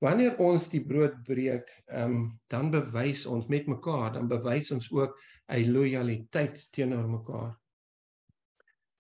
[0.04, 4.90] Wanneer ons die brood breek, ehm um, dan bewys ons met mekaar, dan bewys ons
[4.92, 5.14] ook
[5.48, 7.54] 'n lojaliteit teenoor mekaar.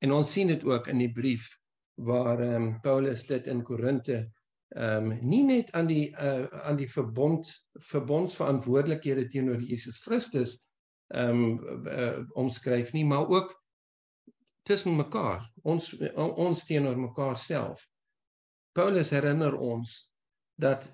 [0.04, 1.48] En ons sien dit ook in die brief
[1.96, 4.18] waar ehm um, Paulus dit in Korinte
[4.76, 7.50] ehm um, nie net aan die uh, aan die verbond
[7.92, 10.58] verbondsverantwoordelikhede teenoor Jesus Christus
[11.14, 13.54] ehm um, uh, omskryf nie, maar ook
[14.64, 17.88] tussen mekaar, ons ons teenoor mekaar self.
[18.74, 20.12] Paulus herinner ons
[20.56, 20.90] dat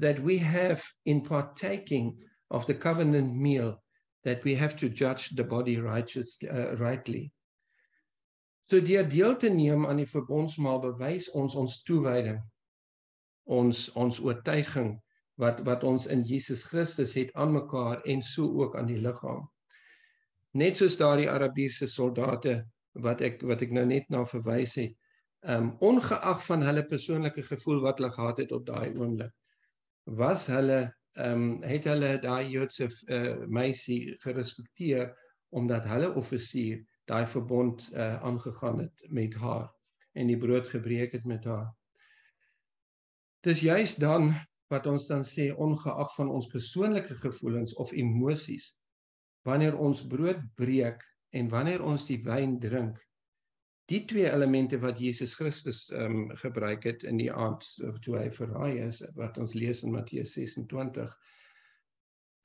[0.00, 2.14] that we have in partaking
[2.48, 3.82] of the covenant meal
[4.22, 7.32] that we have to judge the body righteous uh, rightly.
[8.64, 12.40] So deur deel te neem aan die verbondsmaal bewys ons ons toewyding
[13.44, 14.94] ons ons oortuiging
[15.40, 19.44] wat wat ons in Jesus Christus het aan mekaar en so ook aan die liggaam.
[20.54, 22.62] Net soos daardie Arabiese soldate
[23.02, 24.94] wat ek wat ek nou net na verwys het,
[25.42, 29.32] um ongeag van hulle persoonlike gevoel wat hulle gehad het op daai oomblik,
[30.06, 35.12] was hulle um het hulle daai Joodse uh, meisie gerespekteer
[35.54, 39.70] omdat hulle offisier daai verbond uh, aangegaan het met haar
[40.12, 41.72] en die brood gebreek het met haar.
[43.44, 44.32] Dis juis dan
[44.72, 48.72] wat ons dan sê ongeag van ons persoonlike gevoelens of emosies
[49.44, 53.02] wanneer ons brood breek en wanneer ons die wyn drink
[53.90, 57.66] die twee elemente wat Jesus Christus ehm um, gebruik het in die aand
[58.04, 61.12] toe hy verraai is wat ons lees in Matteus 26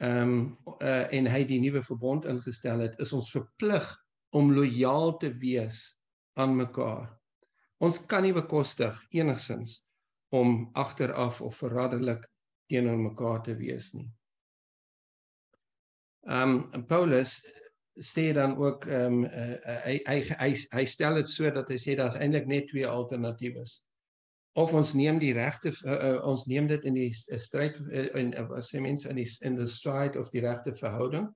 [0.03, 0.35] ehm um,
[0.81, 3.87] uh, en hy die nuwe verbond ingestel het is ons verplig
[4.29, 6.01] om lojaal te wees
[6.39, 7.09] aan mekaar.
[7.79, 9.79] Ons kan nie bekostig enigsins
[10.35, 12.25] om agteraf of verraderlik
[12.69, 14.09] teenoor mekaar te wees nie.
[16.29, 17.39] Ehm um, Paulus
[17.99, 21.79] sê dan ook ehm um, uh, hy, hy hy hy stel dit so dat hy
[21.79, 23.63] sê daar's eintlik net twee alternatiewe.
[24.59, 28.35] Of ons neem die regte uh, uh, ons neem dit in die stryd uh, in
[28.37, 31.29] uh, sê mense in die in the stride of die regte verhouding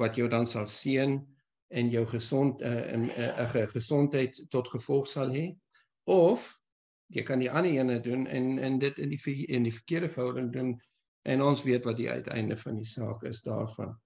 [0.00, 1.20] wat jou dan sal seën
[1.68, 5.56] en jou gesond 'n uh, uh, uh, gesondheid tot gevolg sal hê
[6.04, 6.60] of
[7.06, 10.52] jy kan die ander ene doen en en dit in die in die verkeerde verhouding
[10.52, 10.80] doen
[11.22, 13.96] en ons weet wat die uiteinde van die saak is daarvan.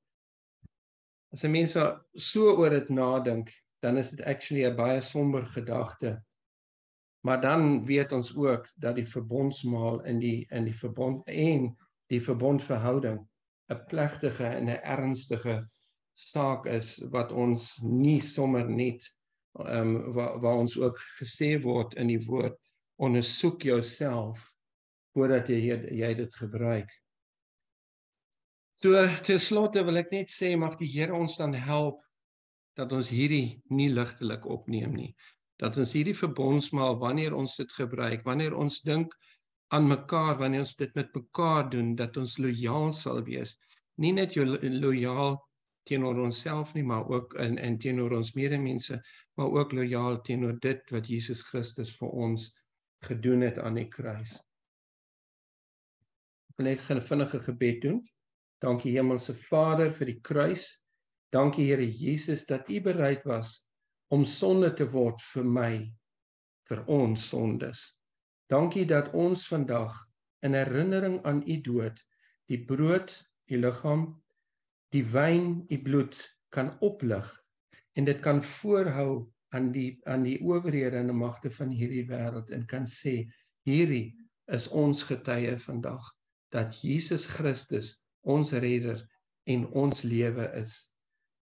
[1.32, 1.76] As 'n mens
[2.14, 6.22] so oor dit nadink, dan is dit actually 'n baie somber gedagte.
[7.20, 12.22] Maar dan weet ons ook dat die verbondsmaal in die in die verbond en die
[12.22, 13.28] verbondverhouding
[13.68, 15.60] 'n plegtige en 'n ernstige
[16.20, 19.06] saak is wat ons nie sommer net
[19.58, 22.58] ehm um, waar waar ons ook gesê word in die woord
[23.02, 24.44] ondersoek jouself
[25.16, 26.90] voordat jy jy dit gebruik.
[28.80, 32.04] So ten slotte wil ek net sê mag die Here ons dan help
[32.78, 35.10] dat ons hierdie nie ligtelik opneem nie.
[35.60, 39.12] Dat ons hierdie verbondsmaal wanneer ons dit gebruik, wanneer ons dink
[39.74, 43.58] aan mekaar, wanneer ons dit met mekaar doen, dat ons lojaal sal wees.
[44.00, 45.36] Nie net jo lojaal
[45.82, 49.00] teenoor onsself nie, maar ook in en teenoor ons medemense,
[49.34, 52.50] maar ook lojaal teenoor dit wat Jesus Christus vir ons
[53.06, 54.36] gedoen het aan die kruis.
[56.50, 58.08] Ek wil net 'n vinnige gebed doen.
[58.60, 60.84] Dankie Hemelse Vader vir die kruis.
[61.32, 63.70] Dankie Here Jesus dat U bereid was
[64.08, 65.94] om sonde te word vir my
[66.68, 67.96] vir ons sondes.
[68.48, 69.94] Dankie dat ons vandag
[70.42, 72.02] in herinnering aan U dood
[72.50, 73.14] die brood,
[73.50, 74.19] U liggaam,
[74.94, 76.18] die wyn, U bloed
[76.50, 77.28] kan oplig
[77.98, 82.66] en dit kan voorhou aan die aan die owerhede en magte van hierdie wêreld en
[82.70, 83.24] kan sê
[83.66, 84.14] hierdie
[84.50, 86.06] is ons getuie vandag
[86.54, 89.02] dat Jesus Christus ons redder
[89.50, 90.76] en ons lewe is.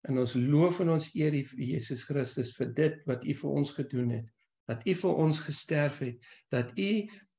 [0.08, 3.72] En ons loof en ons eer U Jesus Christus vir dit wat U vir ons
[3.76, 4.28] gedoen het.
[4.68, 6.90] Dat U vir ons gesterf het, dat U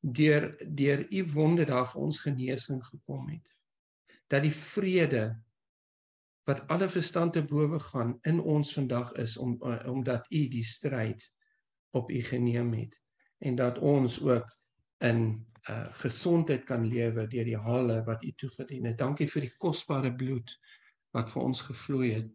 [0.01, 3.55] deur deur U wonde daar vir ons genesing gekom het.
[4.30, 5.24] Dat die vrede
[6.50, 11.22] wat alle verstand te bowe gaan in ons vandag is om omdat U die stryd
[11.93, 12.97] op U geneem het
[13.45, 14.50] en dat ons ook
[15.06, 18.97] in uh gesondheid kan lewe deur die hale wat U toegedien het.
[18.97, 20.56] Dankie vir die kosbare bloed
[21.14, 22.32] wat vir ons gevloei het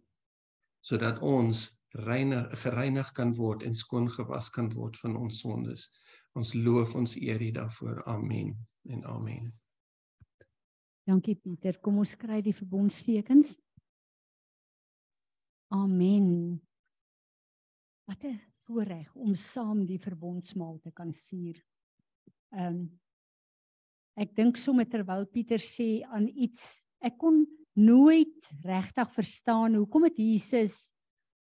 [0.84, 1.66] sodat ons
[2.06, 5.88] reinig gereinig kan word en skoon gewas kan word van ons sondes.
[6.34, 8.02] Ons loof ons eer U daarvoor.
[8.04, 8.54] Amen
[8.90, 9.52] en amen.
[11.04, 11.78] Dankie Pieter.
[11.80, 13.56] Kom ons kry die verbondstekens.
[15.68, 16.60] Amen.
[18.04, 21.64] Wat 'n voorreg om saam die verbondsmaal te kan vier.
[22.50, 23.00] Ehm um,
[24.14, 27.42] ek dink sommer terwyl Pieter sê aan iets, ek kon
[27.74, 30.92] nooit regtig verstaan hoekom het Jesus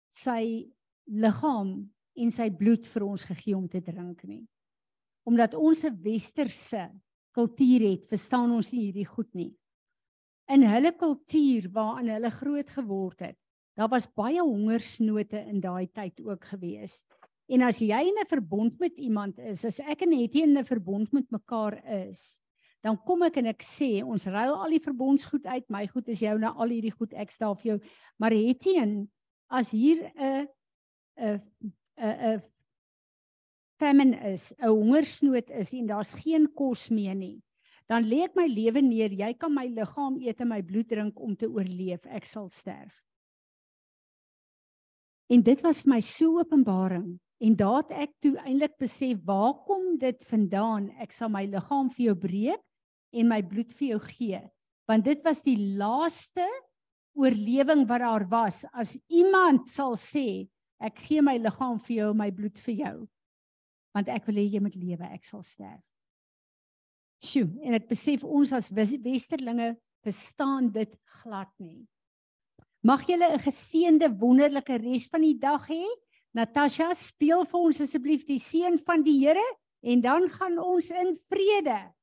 [0.09, 0.73] sy
[1.05, 1.75] liggaam
[2.15, 4.47] en sy bloed vir ons gegee om te drink nie.
[5.29, 6.91] Omdat ons 'n westerse
[7.35, 9.53] kultuur het, verstaan ons nie hierdie goed nie.
[10.49, 13.39] In hulle kultuur waarin hulle groot geword het,
[13.75, 17.03] daar was baie hongersnote in daai tyd ook gewees.
[17.47, 20.65] En as jy in 'n verbond met iemand is, as ek en Hetty in 'n
[20.65, 22.41] verbond met mekaar is,
[22.83, 26.21] dan kom ek en ek sê ons ruil al die verbondsgoed uit, my goed is
[26.21, 27.81] jou nou al hierdie goed ek stel vir jou.
[28.19, 29.11] Maar Hetty en
[29.51, 30.49] as hier 'n
[31.17, 31.41] 'n
[31.97, 32.43] 'n 'n
[33.79, 37.43] famine is, 'n hongersnood is en daar's geen kos meer nie,
[37.89, 39.13] dan lê ek my lewe neer.
[39.13, 42.07] Jy kan my liggaam eet en my bloed drink om te oorleef.
[42.07, 43.05] Ek sal sterf.
[45.33, 47.15] En dit was vir my so openbaring
[47.45, 50.89] En daat ek toe eintlik besef waar kom dit vandaan?
[51.03, 52.63] Ek sal my liggaam vir jou breek
[53.15, 54.41] en my bloed vir jou gee.
[54.89, 56.47] Want dit was die laaste
[57.19, 60.47] oorlewing wat daar was as iemand sal sê
[60.85, 62.97] ek gee my liggaam vir jou, my bloed vir jou.
[63.95, 65.83] Want ek wil hê jy moet lewe, ek sal sterf.
[67.25, 71.85] Sjoe, en ek besef ons as westerlinge verstaan dit glad nie.
[72.85, 75.85] Mag julle 'n geseënde wonderlike res van die dag hê.
[76.37, 79.47] Natasha, speel vir ons asseblief die seën van die Here
[79.81, 81.95] en dan gaan ons in vrede